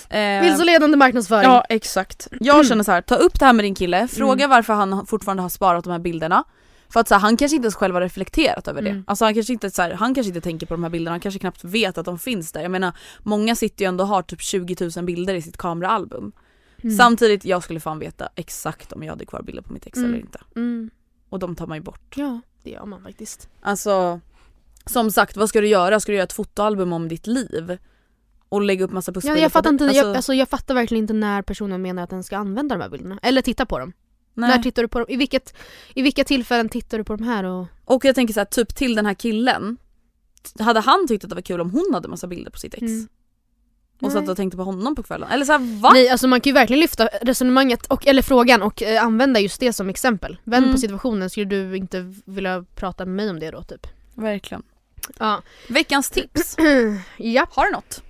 [0.09, 1.43] eh, Vilseledande marknadsföring.
[1.43, 2.27] Ja exakt.
[2.39, 4.49] Jag känner så här, ta upp det här med din kille, fråga Mm.
[4.49, 6.43] varför han fortfarande har sparat de här bilderna.
[6.93, 8.89] För att så här, han kanske inte ens själv har reflekterat över det.
[8.89, 9.03] Mm.
[9.07, 11.19] Alltså han kanske, inte, så här, han kanske inte tänker på de här bilderna, han
[11.19, 12.61] kanske knappt vet att de finns där.
[12.61, 16.31] Jag menar, många sitter ju ändå och har typ 20 000 bilder i sitt kameraalbum.
[16.83, 16.97] Mm.
[16.97, 20.09] Samtidigt, jag skulle fan veta exakt om jag hade kvar bilder på mitt ex Mm.
[20.09, 20.39] eller inte.
[20.55, 20.89] Mm.
[21.29, 22.13] Och de tar man ju bort.
[22.15, 23.49] Ja, det gör man faktiskt.
[23.61, 24.19] Alltså,
[24.85, 25.99] som sagt, vad ska du göra?
[25.99, 27.77] Ska du göra ett fotoalbum om ditt liv?
[28.49, 29.73] Och lägga upp massa Ja, pussbilder jag, fattar det?
[29.73, 32.75] inte, Alltså, jag, alltså, jag fattar verkligen inte när personen menar att den ska använda
[32.75, 33.19] de här bilderna.
[33.21, 33.93] Eller titta på dem.
[34.33, 34.49] Nej.
[34.49, 35.05] När tittar du på dem?
[35.09, 35.55] I, vilket,
[35.93, 37.43] I vilka tillfällen tittar du på de här?
[37.43, 37.67] Och...
[37.85, 39.77] Och jag tänker så här, typ till den här killen.
[40.59, 42.81] Hade han tyckt att det var kul om hon hade massa bilder på sitt ex?
[42.81, 43.07] Mm.
[44.01, 45.29] Och satt och tänkte på honom på kvällen?
[45.31, 45.91] Eller så här, va?
[45.93, 49.59] Nej, alltså man kan ju verkligen lyfta resonemanget, och, eller frågan och eh, använda just
[49.59, 50.37] det som exempel.
[50.43, 50.75] Vänd Mm.
[50.75, 53.87] på situationen, skulle du inte vilja prata med mig om det då typ?
[54.15, 54.63] Verkligen.
[55.19, 55.41] Ja.
[55.69, 56.57] Veckans tips.
[57.17, 57.47] ja.
[57.51, 58.03] Har du något?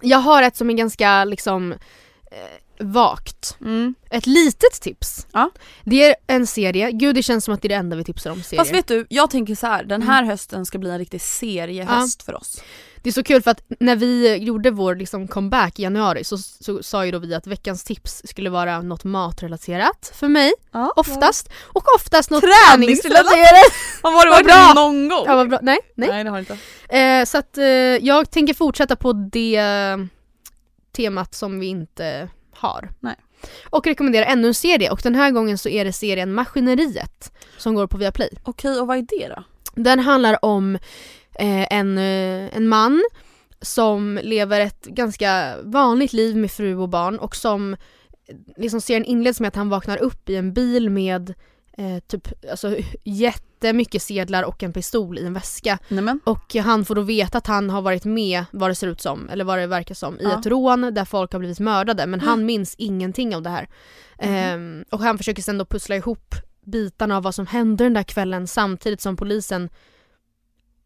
[0.00, 3.56] Jag har ett som är ganska liksom eh, vagt.
[3.60, 3.94] Mm.
[4.10, 5.26] Ett litet tips.
[5.32, 5.50] Ja.
[5.84, 8.30] Det är en serie, gud det känns som att det är det enda vi tipsar
[8.30, 8.60] om serier.
[8.64, 10.08] Fast vet du, jag tänker så här, den Mm.
[10.14, 12.62] här hösten ska bli en riktig seriehöst för oss.
[13.02, 16.38] Det är så kul för att när vi gjorde vår liksom comeback i januari så,
[16.38, 20.92] så sa ju då vi att veckans tips skulle vara något matrelaterat för mig, Ja,
[20.96, 21.48] oftast.
[21.62, 23.72] Och oftast något Träningsrelaterat.
[24.02, 24.82] Har varit Vad bra bra.
[24.82, 25.24] någon gång?
[25.26, 25.58] Ja, vad bra.
[25.62, 26.08] Nej, nej.
[26.08, 26.96] Nej det har det inte.
[26.98, 27.64] Eh, så att eh,
[28.06, 29.96] jag tänker fortsätta på det eh,
[30.96, 32.28] temat som vi inte
[32.62, 32.90] har.
[33.00, 33.16] Nej.
[33.70, 37.74] Och rekommendera ännu en serie och den här gången så är det serien Maskineriet som
[37.74, 38.30] går på Viaplay.
[38.44, 39.44] Okej och vad är det då?
[39.74, 40.74] Den handlar om
[41.34, 43.02] eh, en, eh, en man
[43.60, 47.76] som lever ett ganska vanligt liv med fru och barn och som
[48.56, 51.34] liksom serien inleds med att han vaknar upp i en bil med
[51.78, 55.78] eh, typ alltså, jättemycket sedlar och en pistol i en väska.
[55.88, 56.20] Nämen.
[56.24, 59.28] Och han får då veta att han har varit med, vad det ser ut som,
[59.28, 60.38] eller vad det verkar som, i Ja.
[60.40, 63.68] ett rån där folk har blivit mördade men han minns ingenting av det här.
[64.22, 64.34] Mhm.
[64.34, 68.02] Ehm, och han försöker sen då pussla ihop bitarna av vad som hände den där
[68.02, 69.68] kvällen samtidigt som polisen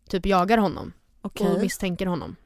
[0.08, 1.46] typ jagar honom Okej.
[1.48, 2.36] och misstänker honom.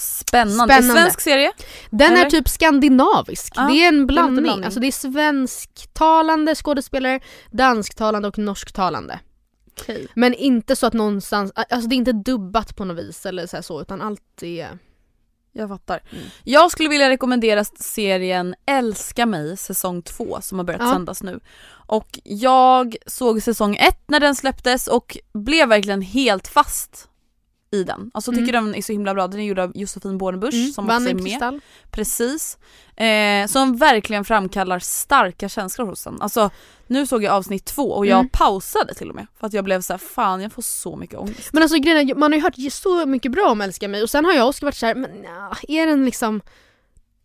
[0.00, 0.74] Spännande.
[0.74, 1.02] Spännande.
[1.02, 1.52] Svensk serie?
[1.90, 2.26] Den Eller?
[2.26, 3.52] är typ skandinavisk.
[3.56, 4.42] Ja, det är en blandning.
[4.42, 4.64] blandning.
[4.64, 7.20] Alltså det är svensktalande skådespelare,
[7.50, 9.18] dansktalande och norsktalande.
[9.80, 10.06] Okej.
[10.14, 13.56] Men inte så att någonstans, alltså det är inte dubbat på något vis eller så,
[13.56, 14.78] här så utan allt är...
[15.52, 16.02] Jag fattar.
[16.12, 16.24] Mm.
[16.44, 20.92] Jag skulle vilja rekommendera serien Älska mig säsong 2 som har börjat Ja.
[20.92, 21.40] sändas nu.
[21.70, 27.09] Och jag såg säsong 1 när den släpptes och blev verkligen helt fast
[27.72, 28.10] i den.
[28.14, 29.26] Alltså tycker den är så himla bra.
[29.28, 30.72] Den är gjord av Josefin Bornebusch Mm.
[30.72, 31.24] som Vann också är med.
[31.24, 31.60] kristall.
[31.90, 32.58] Precis.
[32.96, 36.20] Eh, som verkligen framkallar starka känslor hos en.
[36.22, 36.50] Alltså
[36.86, 38.28] nu såg jag avsnitt två och jag Mm.
[38.28, 39.26] pausade till och med.
[39.40, 41.50] För att jag blev så här: fan jag får så mycket ångest.
[41.52, 44.10] Men alltså grejen är, man har ju hört så mycket bra om Älska mig och
[44.10, 46.40] sen har jag också varit så här, men nja, är den liksom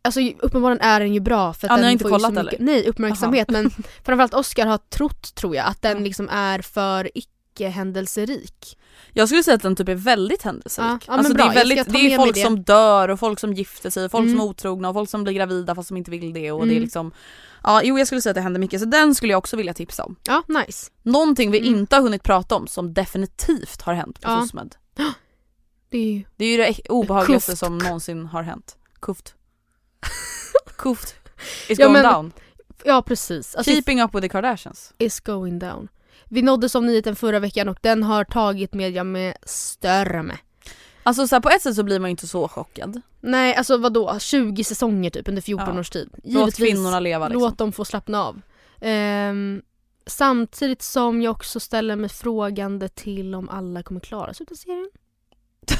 [0.02, 2.44] Alltså uppenbarligen är den ju bra för att Ja, den inte får ju så kollat,
[2.46, 2.66] mycket, eller?
[2.72, 3.70] Nej uppmärksamhet men
[4.04, 7.12] framförallt Oscar har trott tror jag att den liksom är för
[7.56, 8.78] icke-händelserik.
[9.14, 10.88] Jag skulle säga att den typ är väldigt händelserik.
[10.88, 11.46] Ja, ja, alltså bra.
[11.46, 12.42] det är, väldigt, det är folk det.
[12.42, 14.34] som dör och folk som gifter sig, folk Mm.
[14.38, 16.72] som är otrogna och folk som blir gravida fast de inte vill det och det
[16.72, 16.84] är Mm.
[16.84, 17.12] liksom
[17.64, 19.74] Ja jo jag skulle säga att det händer mycket så den skulle jag också vilja
[19.74, 20.16] tipsa om.
[20.28, 20.92] Ja, nice.
[21.04, 21.76] Någonting vi Mm.
[21.80, 24.42] inte har hunnit prata om som definitivt har hänt på Ja.
[24.42, 24.76] SOSMED.
[25.90, 26.24] Det är ju...
[26.36, 27.60] Det är det obehagligaste Kuft.
[27.60, 28.78] som någonsin har hänt.
[29.02, 29.36] Kuft.
[30.78, 31.16] Kuft
[31.70, 32.32] Ja, going men- down.
[32.84, 33.56] Ja precis.
[33.56, 34.94] Alltså, Keeping up with the Kardashians.
[34.98, 35.88] is going down.
[36.30, 40.38] Vi nåddes av nyheten förra veckan och den har tagit media med störme.
[41.04, 43.02] Alltså så här, på ett sätt så blir man ju inte så chockad.
[43.22, 45.80] Nej alltså vadå, 20 säsonger typ under 14 Ja.
[45.80, 46.10] års tid.
[46.24, 47.42] Låt kvinnorna leva liksom.
[47.42, 48.42] Låt dem få slappna av.
[48.82, 49.62] Ehm,
[50.08, 54.90] samtidigt som jag också ställer mig frågande till om alla kommer klara sig utan serien.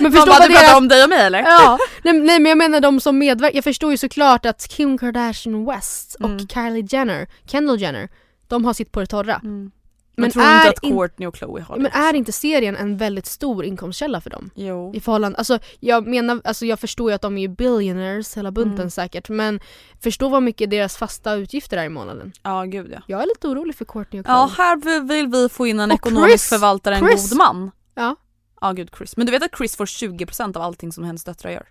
[0.00, 1.38] men bara, vad du pratar deras- om dig och mig eller?
[1.38, 3.56] Ja, nej, nej men jag menar de som medverkar.
[3.56, 6.48] Jag förstår ju såklart att Kim Kardashian West och Mm.
[6.48, 8.08] Kylie Jenner, Kendall Jenner,
[8.48, 9.34] de har sitt på det torra.
[9.44, 9.70] Mm.
[10.18, 11.82] Men Men tror är inte att in- Courtney och Chloe har det?
[11.82, 14.50] Men är inte serien en väldigt stor inkomstkälla för dem?
[14.54, 14.94] Jo.
[14.94, 18.50] I förhållande, alltså jag menar, alltså jag förstår ju att de är ju billionaires hela
[18.50, 18.90] bunten Mm.
[18.90, 19.60] säkert men
[20.02, 22.32] förstå vad mycket deras fasta utgifter är i månaden.
[22.42, 23.00] Ja gud ja.
[23.06, 24.36] Jag är lite orolig för Courtney och Chloe.
[24.38, 26.48] Ja, här vill- vi få in en Och ekonomisk Chris.
[26.48, 27.30] förvaltare, en Chris.
[27.30, 27.70] god man.
[27.94, 28.16] Ja.
[28.60, 29.16] Ja gud Chris.
[29.16, 31.66] Men du vet att Chris får 20% av allting som hennes döttrar gör?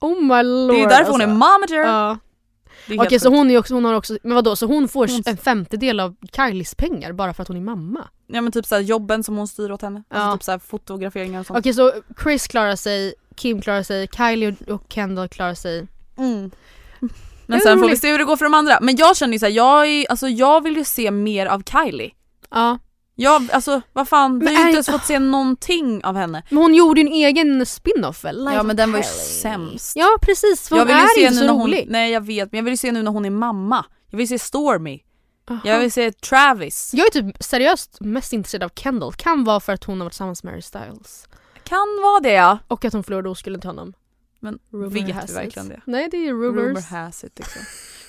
[0.00, 1.34] Oh my lord Det är därför hon är alltså.
[1.38, 1.86] momager.
[1.86, 2.18] Ja.
[2.86, 5.22] Okej helt så hon, är också, hon har också, men vadå så hon får Hon-
[5.26, 8.08] en femtedel av Kylies pengar bara för att hon är mamma?
[8.26, 10.02] Ja men typ såhär jobben som hon styr åt henne.
[10.08, 10.32] Alltså Ja.
[10.36, 11.58] typ såhär fotograferingar och sånt.
[11.58, 15.86] Okej så Chris klarar sig, Kim klarar sig, Kylie och- Kendall klarar sig.
[16.16, 16.50] Mm.
[17.46, 18.78] Men sen får vi se hur det går för de andra.
[18.80, 22.10] Men jag känner ju såhär, jag, är, alltså, jag vill ju se mer av Kylie.
[22.50, 22.78] Ja.
[23.16, 26.42] Jag, alltså vad fan, vi har ju inte ens fått se någonting av henne.
[26.50, 28.44] Men hon gjorde ju en egen spin-off väl?
[28.44, 29.04] Life Ja men den var ju
[29.42, 29.96] sämst.
[29.96, 31.86] Ja precis, för jag hon vill ju är se inte nu så när hon, rolig.
[31.88, 33.84] Nej jag vet, men jag vill ju se nu när hon är mamma.
[34.10, 35.00] Jag vill se Stormy.
[35.50, 35.60] Aha.
[35.64, 36.90] Jag vill se Travis.
[36.94, 39.12] Jag är typ seriöst mest intresserad av Kendall.
[39.12, 41.28] Kan vara för att hon har varit tillsammans med Harry Styles.
[41.64, 42.58] Kan vara det ja.
[42.68, 43.92] Och att hon förlorade oskulden till honom.
[44.40, 45.36] Men Rumor vet it.
[45.36, 45.80] verkligen det?
[45.84, 46.64] Nej det är rumors.
[46.64, 47.62] Rumor has it liksom.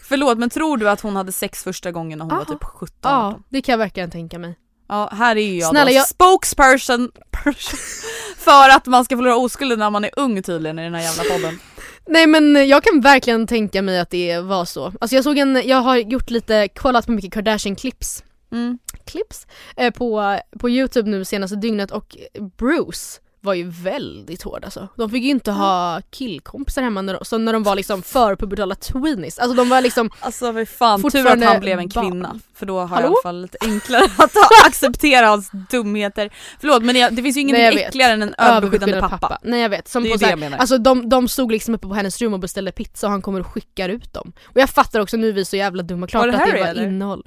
[0.03, 2.53] Förlåt men tror du att hon hade sex första gången när hon var Aha.
[2.53, 3.43] typ 17 Ja, 18?
[3.49, 4.57] det kan jag verkligen tänka mig.
[4.87, 7.79] Ja här är ju jag Snälla, då jag- spokesperson person,
[8.37, 11.23] för att man ska förlora oskulden när man är ung tydligen i den här jävla
[11.23, 11.59] podden.
[12.07, 14.93] Nej men jag kan verkligen tänka mig att det var så.
[15.01, 18.77] Alltså jag såg en, jag har gjort lite, kollat på mycket Kardashian-clips Mm.
[19.05, 22.17] clips eh, på, på youtube nu senaste dygnet och
[22.57, 24.87] Bruce var ju väldigt hård alltså.
[24.97, 28.75] De fick ju inte ha killkompisar hemma när de, så när de var liksom förpubertala
[28.75, 29.39] tweenies.
[29.39, 32.09] Alltså de var liksom Alltså för fan, tur att han blev en barn.
[32.11, 32.39] kvinna.
[32.53, 33.01] För då har Hallå?
[33.01, 34.35] jag i alla fall lite enklare att
[34.67, 36.29] acceptera hans dumheter.
[36.59, 37.87] Förlåt men det, det finns ju ingenting Nej, jag vet.
[37.89, 39.39] äckligare än en överbeskyddande pappa.
[39.43, 39.87] Nej jag vet.
[39.87, 40.57] Som Det är på det här, jag menar.
[40.57, 43.39] Alltså de, de stod liksom uppe på hennes rum och beställde pizza och han kommer
[43.39, 44.33] och skickar ut dem.
[44.45, 46.83] Och jag fattar också nu är vi så jävla dumma, klart att det var eller?
[46.87, 47.23] innehåll.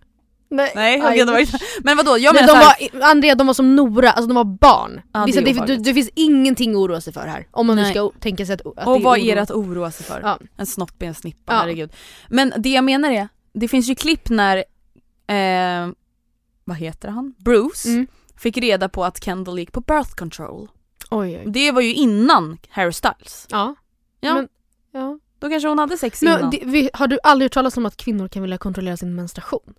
[0.50, 1.58] Nej, Nej, okej, de var inte.
[1.84, 4.34] Men vadå, jag Nej, menar de såhär, var, Andrea de var som Nora, alltså de
[4.34, 5.00] var barn.
[5.12, 7.48] Ja, det, det är det, det, finns ingenting att oroa sig för här.
[7.50, 7.90] Om man nu Nej.
[7.92, 9.26] ska o- tänka sig att, att och det vad oro.
[9.26, 10.20] är det att oroa sig för?
[10.20, 10.38] Ja.
[10.56, 11.58] En snopp i en snippa, Ja.
[11.58, 11.92] herregud.
[12.28, 14.56] Men det jag menar är, det finns ju klipp när,
[15.28, 15.88] eh,
[16.64, 17.34] vad heter han?
[17.38, 18.06] Bruce Mm.
[18.36, 20.68] fick reda på att Kendall gick på birth control.
[21.10, 21.52] Oj, oj.
[21.52, 23.46] Det var ju innan Harry Styles.
[23.50, 23.74] Ja.
[24.20, 24.48] Ja, Men,
[24.92, 25.18] ja.
[25.38, 26.40] då kanske hon hade sex innan.
[26.40, 29.14] Men, det, vi, har du aldrig hört talas om att kvinnor kan vilja kontrollera sin
[29.14, 29.74] menstruation?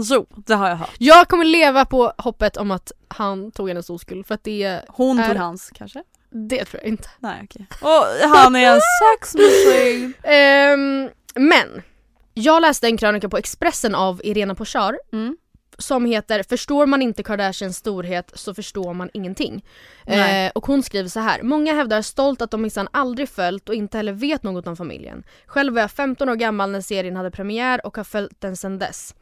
[0.00, 0.94] Jo, det har jag hört.
[0.98, 5.18] Jag kommer leva på hoppet om att han tog hennes oskuld för att det, Hon
[5.18, 6.02] är, tog hans kanske?
[6.30, 7.08] det tror jag inte.
[7.18, 7.66] Nej okej.
[7.80, 8.80] Och han är en
[9.20, 10.12] sexmaskin.
[10.22, 11.82] Ehm, men,
[12.34, 15.36] jag läste en krönika på Expressen av Irena Pochar Mm.
[15.78, 19.64] som heter “Förstår man inte Kardashians storhet så förstår man ingenting”.
[20.06, 21.42] Eh, och hon skriver så här.
[21.42, 25.22] “Många hävdar stolt att de minsann aldrig följt och inte heller vet något om familjen.
[25.46, 28.78] Själv var jag 15 år gammal när serien hade premiär och har följt den sedan
[28.78, 29.14] dess.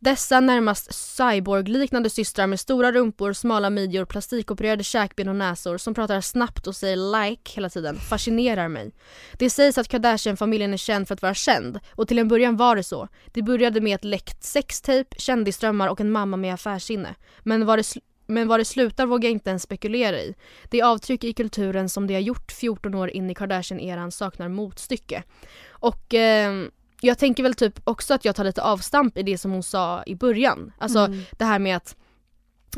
[0.00, 6.20] Dessa närmast cyborgliknande systrar med stora rumpor, smala midjor, plastikopererade käkben och näsor som pratar
[6.20, 8.92] snabbt och säger like hela tiden fascinerar mig.
[9.38, 12.76] Det sägs att Kardashian-familjen är känd för att vara känd och till en början var
[12.76, 13.08] det så.
[13.26, 17.14] Det började med ett läckt sextape, kändisdrömmar och en mamma med affärsinne.
[17.42, 20.34] Men var det, sl- men vad det slutar vågar jag inte ens spekulera i.
[20.70, 25.22] Det avtryck i kulturen som det har gjort 14 år in i Kardashian-eran saknar motstycke.
[25.70, 26.70] Och ehm,
[27.00, 30.02] jag tänker väl typ också att jag tar lite avstamp i det som hon sa
[30.06, 30.72] i början.
[30.78, 31.20] Alltså Mm.
[31.38, 31.96] det här med att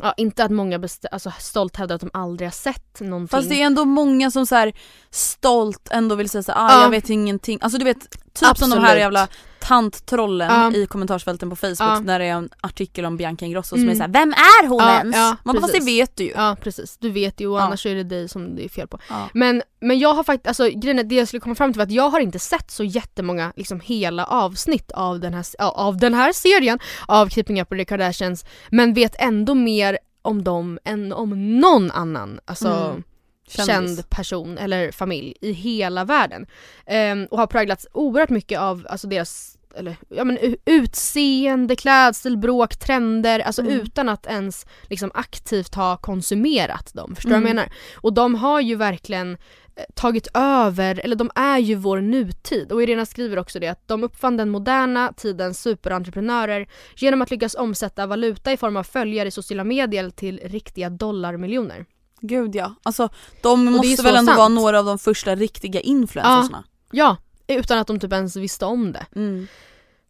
[0.01, 0.79] Ja, inte att många
[1.11, 3.27] alltså, stolt hävdar att de aldrig har sett någonting.
[3.27, 4.73] Fast det är ändå många som så här
[5.09, 6.81] stolt ändå vill säga så här, ah, Ja.
[6.83, 7.59] jag vet ingenting.
[7.61, 8.99] Alltså du vet, typ som de här Absolut.
[9.01, 9.27] jävla
[9.61, 13.89] tanttrollen i kommentarsfälten på Facebook när det är en artikel om Bianca Ingrosso som Mm.
[13.89, 15.15] är såhär, vem är hon ens?
[15.43, 16.31] Man bara, fast det vet du ju.
[16.35, 18.99] Ja precis, du vet ju och annars är det dig som det är fel på.
[19.33, 21.85] Men, men jag har faktiskt, alltså grejen är, det jag skulle komma fram till var
[21.85, 26.13] att jag har inte sett så jättemånga liksom hela avsnitt av den här, av den
[26.13, 31.13] här serien av Keeping Up with the Kardashians men vet ändå mer om dem än
[31.13, 33.03] om någon annan alltså, Mm.
[33.51, 33.67] Kändis.
[33.97, 36.45] känd person eller familj i hela världen.
[36.85, 42.75] Ehm, och har präglats oerhört mycket av alltså, deras eller, ja, men, utseende, klädstil, bråk,
[42.79, 43.73] trender, alltså Mm.
[43.73, 47.15] utan att ens liksom, aktivt ha konsumerat dem.
[47.15, 47.43] Förstår du Mm.
[47.43, 47.71] vad jag menar?
[47.95, 49.37] Och de har ju verkligen
[49.75, 52.71] eh, tagit över, eller de är ju vår nutid.
[52.71, 57.55] Och Irena skriver också det att de uppfann den moderna tidens superentreprenörer genom att lyckas
[57.55, 61.85] omsätta valuta i form av följare i sociala medier till riktiga dollarmiljoner.
[62.21, 62.75] Gud ja.
[62.83, 63.09] Alltså
[63.41, 64.37] de måste väl ändå sant.
[64.37, 66.63] vara några av de första riktiga influencersna.
[66.91, 67.17] Ja,
[67.47, 69.05] utan att de typ ens visste om det.
[69.15, 69.47] Mm.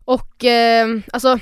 [0.06, 1.40] Och eh, alltså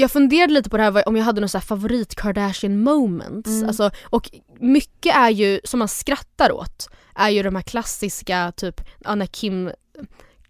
[0.00, 3.50] jag funderade lite på det här om jag hade någon så favorit Kardashian moments.
[3.50, 3.68] Mm.
[3.68, 8.80] Alltså, och mycket är ju, som man skrattar åt, är ju de här klassiska typ,
[8.98, 9.70] ja, när Kim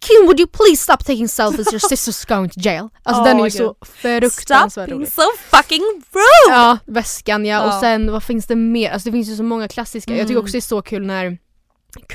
[0.00, 2.88] Kim would you please stop taking selfies, your sister's going to jail.
[3.02, 5.12] Alltså Åh, den är ju så fruktansvärt Stop being rolig.
[5.12, 5.22] so
[5.56, 5.82] fucking
[6.12, 6.48] rude!
[6.54, 7.56] Ja, väskan ja.
[7.56, 7.74] Ja.
[7.74, 8.90] och sen vad finns det mer?
[8.90, 10.10] Alltså det finns ju så många klassiska.
[10.16, 10.42] Jag tycker Mm.
[10.42, 11.38] också det är så kul när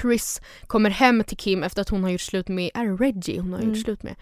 [0.01, 3.39] Chris kommer hem till Kim efter att hon har gjort slut med, är det Reggie
[3.39, 3.73] hon har Mm.
[3.73, 4.15] gjort slut med?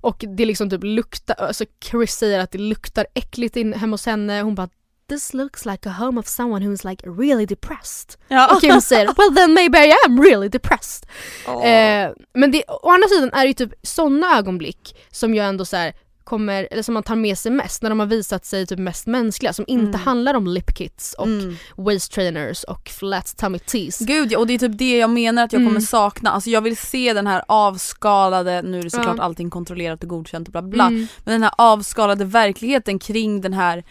[0.00, 4.06] Och det liksom typ luktar, alltså Chris säger att det luktar äckligt in hemma hos
[4.06, 4.68] henne, hon bara
[5.12, 8.16] This looks like a home of someone who's like really depressed.
[8.28, 8.54] Ja.
[8.54, 11.06] Och Kim säger well then maybe I am really depressed.
[11.48, 11.66] Åh.
[11.66, 15.64] Eh, men det, å andra sidan är det ju typ sådana ögonblick som jag ändå
[15.64, 15.92] så här
[16.24, 19.06] kommer, eller som man tar med sig mest när de har visat sig typ mest
[19.06, 20.00] mänskliga som inte Mm.
[20.00, 21.56] handlar om lip kits och Mm.
[21.76, 23.98] waist trainers och flat tummy tees.
[23.98, 25.70] Gud och det är typ det jag menar att jag Mm.
[25.72, 26.30] kommer sakna.
[26.30, 29.24] Alltså jag vill se den här avskalade, nu är det såklart Ja.
[29.24, 31.06] allting kontrollerat och godkänt och bla bla, Mm.
[31.24, 33.84] men den här avskalade verkligheten kring den här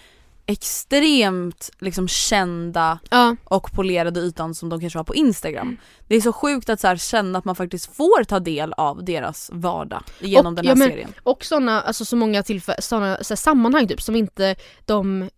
[0.51, 3.35] extremt liksom kända Ja.
[3.43, 5.77] och polerade ytan som de kanske har på Instagram.
[6.07, 9.03] Det är så sjukt att så här, känna att man faktiskt får ta del av
[9.05, 11.13] deras vardag genom Och- den här ja, men- serien.
[11.23, 15.29] Och såna, alltså så många tillfä- såna, så här, sammanhang typ som inte de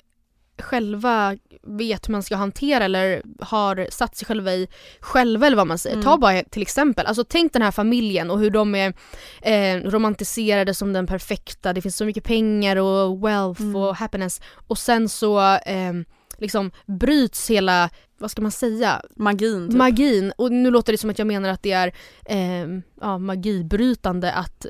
[0.59, 4.67] själva vet hur man ska hantera eller har satt sig själva i
[4.99, 5.95] själva eller vad man säger.
[5.95, 6.05] Mm.
[6.05, 8.93] Ta bara till exempel, alltså tänk den här familjen och hur de är
[9.41, 13.75] eh, romantiserade som den perfekta, det finns så mycket pengar och wealth Mm.
[13.75, 15.93] och happiness och sen så eh,
[16.37, 19.77] liksom bryts hela, vad ska man säga, Magin typ.
[19.77, 20.33] magin.
[20.37, 21.93] Och nu låter det som att jag menar att det är
[22.25, 22.67] eh,
[23.01, 24.65] ja, magibrytande att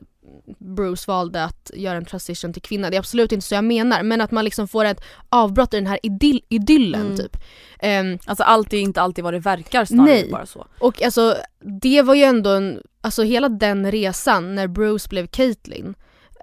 [0.60, 2.90] Bruce valde att göra en transition till kvinna.
[2.90, 5.78] Det är absolut inte så jag menar men att man liksom får ett avbrott i
[5.78, 7.18] den här idyll, idyllen Mm.
[7.18, 7.38] typ.
[7.80, 10.30] Ehm, Alltså allt är inte alltid vad det verkar snarare Nej.
[10.32, 10.68] bara så.
[10.80, 11.36] och alltså
[11.82, 15.96] det var ju ändå en, alltså hela den resan när Bruce blev Caitlyn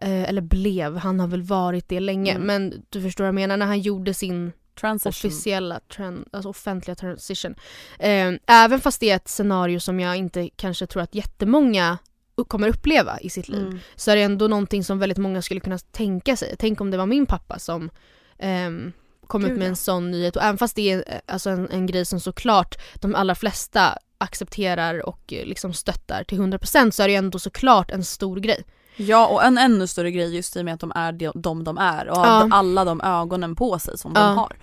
[0.03, 2.47] eh, eller blev, han har väl varit det länge Mm.
[2.47, 5.11] men du förstår vad jag menar när han gjorde sin Transition.
[5.11, 7.55] officiella, tran- alltså offentliga transition.
[7.99, 11.99] Eh, även fast det är ett scenario som jag inte kanske tror att jättemånga
[12.45, 13.79] kommer uppleva i sitt liv Mm.
[13.97, 16.57] så är det ändå någonting som väldigt många skulle kunna tänka sig.
[16.59, 17.91] Tänk om det var min pappa som
[18.39, 18.93] ehm,
[19.27, 21.71] kom Gud, ut med en sån nyhet och även fast det är eh, alltså en,
[21.71, 27.03] en grej som såklart de allra flesta accepterar och eh, liksom stöttar till 100% så
[27.03, 28.65] är det ändå såklart en stor grej.
[28.97, 31.79] Ja och en ännu större grej just i och med att de är de, de
[31.79, 32.49] är och Ja.
[32.53, 34.21] alla de ögonen på sig som Ja.
[34.21, 34.57] de har.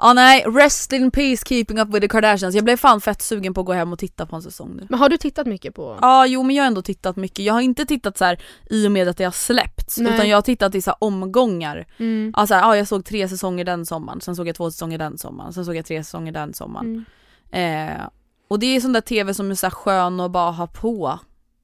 [0.00, 2.54] Ja nej, rest in peace keeping up with the Kardashians.
[2.54, 4.86] Jag blev fan fett sugen på att gå hem och titta på en säsong nu.
[4.88, 5.98] Men har du tittat mycket på?
[6.00, 7.44] Ja jo men jag har ändå tittat mycket.
[7.44, 10.14] Jag har inte tittat så här i och med att det har släppts Nej.
[10.14, 11.86] utan jag har tittat i så här omgångar.
[11.98, 12.32] Mm.
[12.36, 14.98] Ja, så här, ja jag såg tre säsonger den sommaren, sen såg jag två säsonger
[14.98, 17.04] den sommaren, sen såg jag tre säsonger den sommaren.
[17.52, 17.90] Mm.
[17.90, 18.06] Eh,
[18.48, 21.18] och det är sån där tv som är så här skön att bara ha på.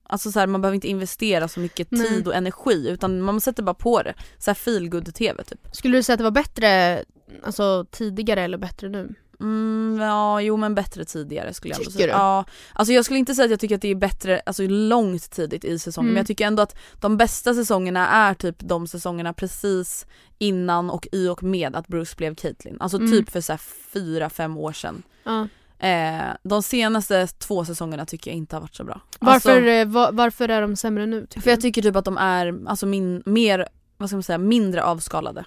[0.08, 2.08] Alltså så här, man behöver inte investera så mycket Nej.
[2.08, 4.14] tid och energi utan man sätter bara på det.
[4.38, 5.60] Så här feel good tv typ.
[5.72, 7.04] Skulle du säga att det var bättre
[7.42, 9.14] alltså, tidigare eller bättre nu?
[9.40, 12.06] Mm, ja, jo men bättre tidigare skulle jag Tycker säga.
[12.06, 12.12] du?
[12.12, 15.30] Ja, alltså jag skulle inte säga att jag tycker att det är bättre alltså långt
[15.30, 16.14] tidigt i säsongen Mm.
[16.14, 20.06] men jag tycker ändå att de bästa säsongerna är typ de säsongerna precis
[20.38, 22.76] innan och i och med att Bruce blev Caitlyn.
[22.80, 23.10] Alltså Mm.
[23.10, 23.60] typ för så här
[23.92, 25.02] fyra, fem år sedan.
[25.24, 25.48] Ja.
[25.88, 29.00] Eh, de senaste två säsongerna tycker jag inte har varit så bra.
[29.20, 31.26] Varför, Alltså, eh, va- varför är de sämre nu?
[31.42, 34.82] för jag tycker typ att de är alltså min, mer, vad ska man säga, mindre
[34.84, 35.44] avskalade.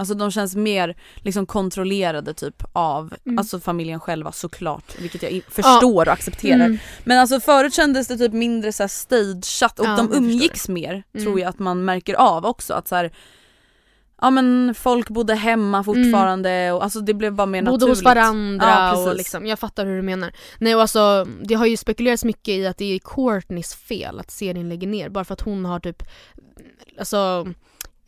[0.00, 3.38] Alltså de känns mer liksom kontrollerade typ av Mm.
[3.38, 6.64] alltså familjen själva såklart, vilket jag förstår och accepterar.
[6.64, 6.78] Mm.
[7.04, 11.02] Men alltså förut kändes det typ mindre så här stageat och Ja, de umgicks mer
[11.14, 11.24] Mm.
[11.26, 13.10] tror jag att man märker av också att så här,
[14.22, 17.70] Ja men folk bodde hemma fortfarande och alltså det blev bara mer Mm.
[17.72, 17.98] Bodde naturligt.
[17.98, 20.32] hos varandra Ja, och liksom, jag fattar hur du menar.
[20.58, 24.30] Nej och alltså det har ju spekulerats mycket i att det är Courtneys fel att
[24.30, 26.02] serien lägger ner bara för att hon har typ
[26.98, 27.46] alltså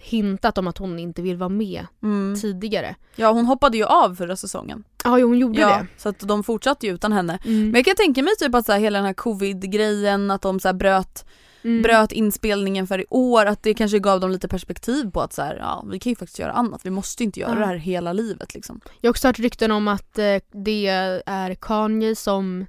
[0.03, 2.36] hintat om att hon inte vill vara med Mm.
[2.40, 2.94] tidigare.
[3.16, 4.84] Ja hon hoppade ju av förra säsongen.
[5.05, 5.86] Ja hon gjorde Ja, det.
[5.96, 7.38] så att de fortsatte ju utan henne.
[7.44, 7.62] Mm.
[7.64, 10.61] Men jag kan tänka mig typ att så här, hela den här covid-grejen, att de
[10.61, 11.24] så här bröt,
[11.64, 11.82] Mm.
[11.82, 15.42] bröt inspelningen för i år, att det kanske gav dem lite perspektiv på att så
[15.42, 17.59] här, ja vi kan ju faktiskt göra annat, vi måste ju inte göra Ja.
[17.59, 18.80] det här hela livet liksom.
[19.00, 20.86] Jag har också hört rykten om att eh, det
[21.26, 22.66] är Kanye som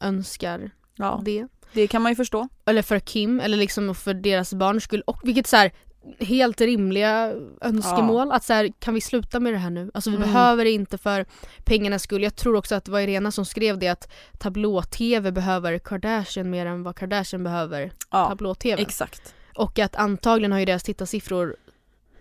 [0.00, 1.20] önskar Ja.
[1.24, 1.46] det.
[1.72, 2.48] Det kan man ju förstå.
[2.66, 5.02] Eller för Kim, eller liksom för deras barns skull.
[5.06, 5.72] Och vilket så här
[6.20, 8.32] helt rimliga önskemål.
[8.32, 9.90] Att så här, kan vi sluta med det här nu?
[9.94, 10.28] Alltså vi Mm.
[10.28, 11.26] behöver det inte för
[11.64, 12.22] pengarnas skull.
[12.22, 16.66] Jag tror också att det var Irena som skrev det att tablå-tv behöver Kardashian mer
[16.66, 18.82] än vad Kardashian behöver Ja, tablå-tv.
[18.82, 19.34] exakt.
[19.56, 21.56] Och att antagligen har ju deras tittarsiffror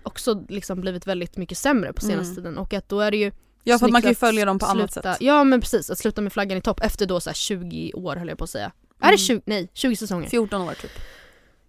[0.03, 2.35] också liksom blivit väldigt mycket sämre på senaste Mm.
[2.35, 3.31] tiden och att då är det ju
[3.63, 5.17] Ja för att man kan ju följa dem på sluta, annat sätt.
[5.19, 8.15] Ja men precis, att sluta med flaggan i topp efter då så här 20 år
[8.15, 8.71] höll jag på att säga.
[9.01, 9.41] Är det 20?
[9.45, 10.29] Nej, 20 säsonger.
[10.29, 10.91] 14 år typ.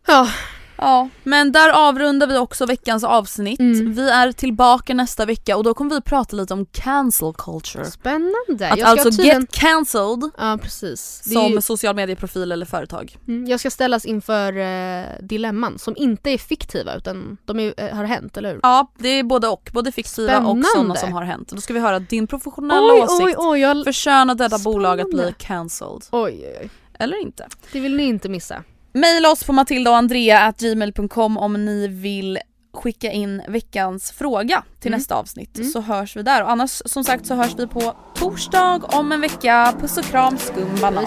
[0.07, 0.29] Ja.
[0.77, 3.61] Ja, men där avrundar vi också veckans avsnitt.
[3.61, 3.93] Mm.
[3.93, 7.85] Vi är tillbaka nästa vecka och då kommer vi prata lite om cancel culture.
[7.85, 8.71] Spännande.
[8.71, 9.41] Att alltså tydligen...
[9.41, 11.23] get cancelled Ja precis.
[11.25, 11.61] Det som ju...
[11.61, 13.17] social medieprofil eller företag.
[13.29, 17.97] mm, jag ska ställas inför eh, dilemman som inte är fiktiva utan de är, eh,
[17.97, 18.61] har hänt, eller hur?
[18.63, 19.71] Ja, det är både och.
[19.73, 20.69] Både fiktiva och Spännande.
[20.75, 21.49] sådana som har hänt.
[21.49, 23.23] Då ska vi höra din professionella Oj, åsikt.
[23.23, 23.85] oj, oj, jag...
[23.85, 26.03] Förtjänar detta bolag att bli cancelled?
[26.11, 26.71] oj, oj, oj.
[26.99, 27.49] Eller inte?
[27.73, 28.65] Det vill ni inte missa.
[28.95, 32.39] Maila oss på matilda och andrea gmail.com om ni vill
[32.75, 34.99] skicka in veckans fråga till Mm.
[34.99, 35.71] nästa avsnitt Mm.
[35.71, 36.43] så hörs vi där.
[36.43, 39.75] Och annars som sagt så hörs vi på torsdag om en vecka.
[39.81, 41.07] Puss och kram skum banan.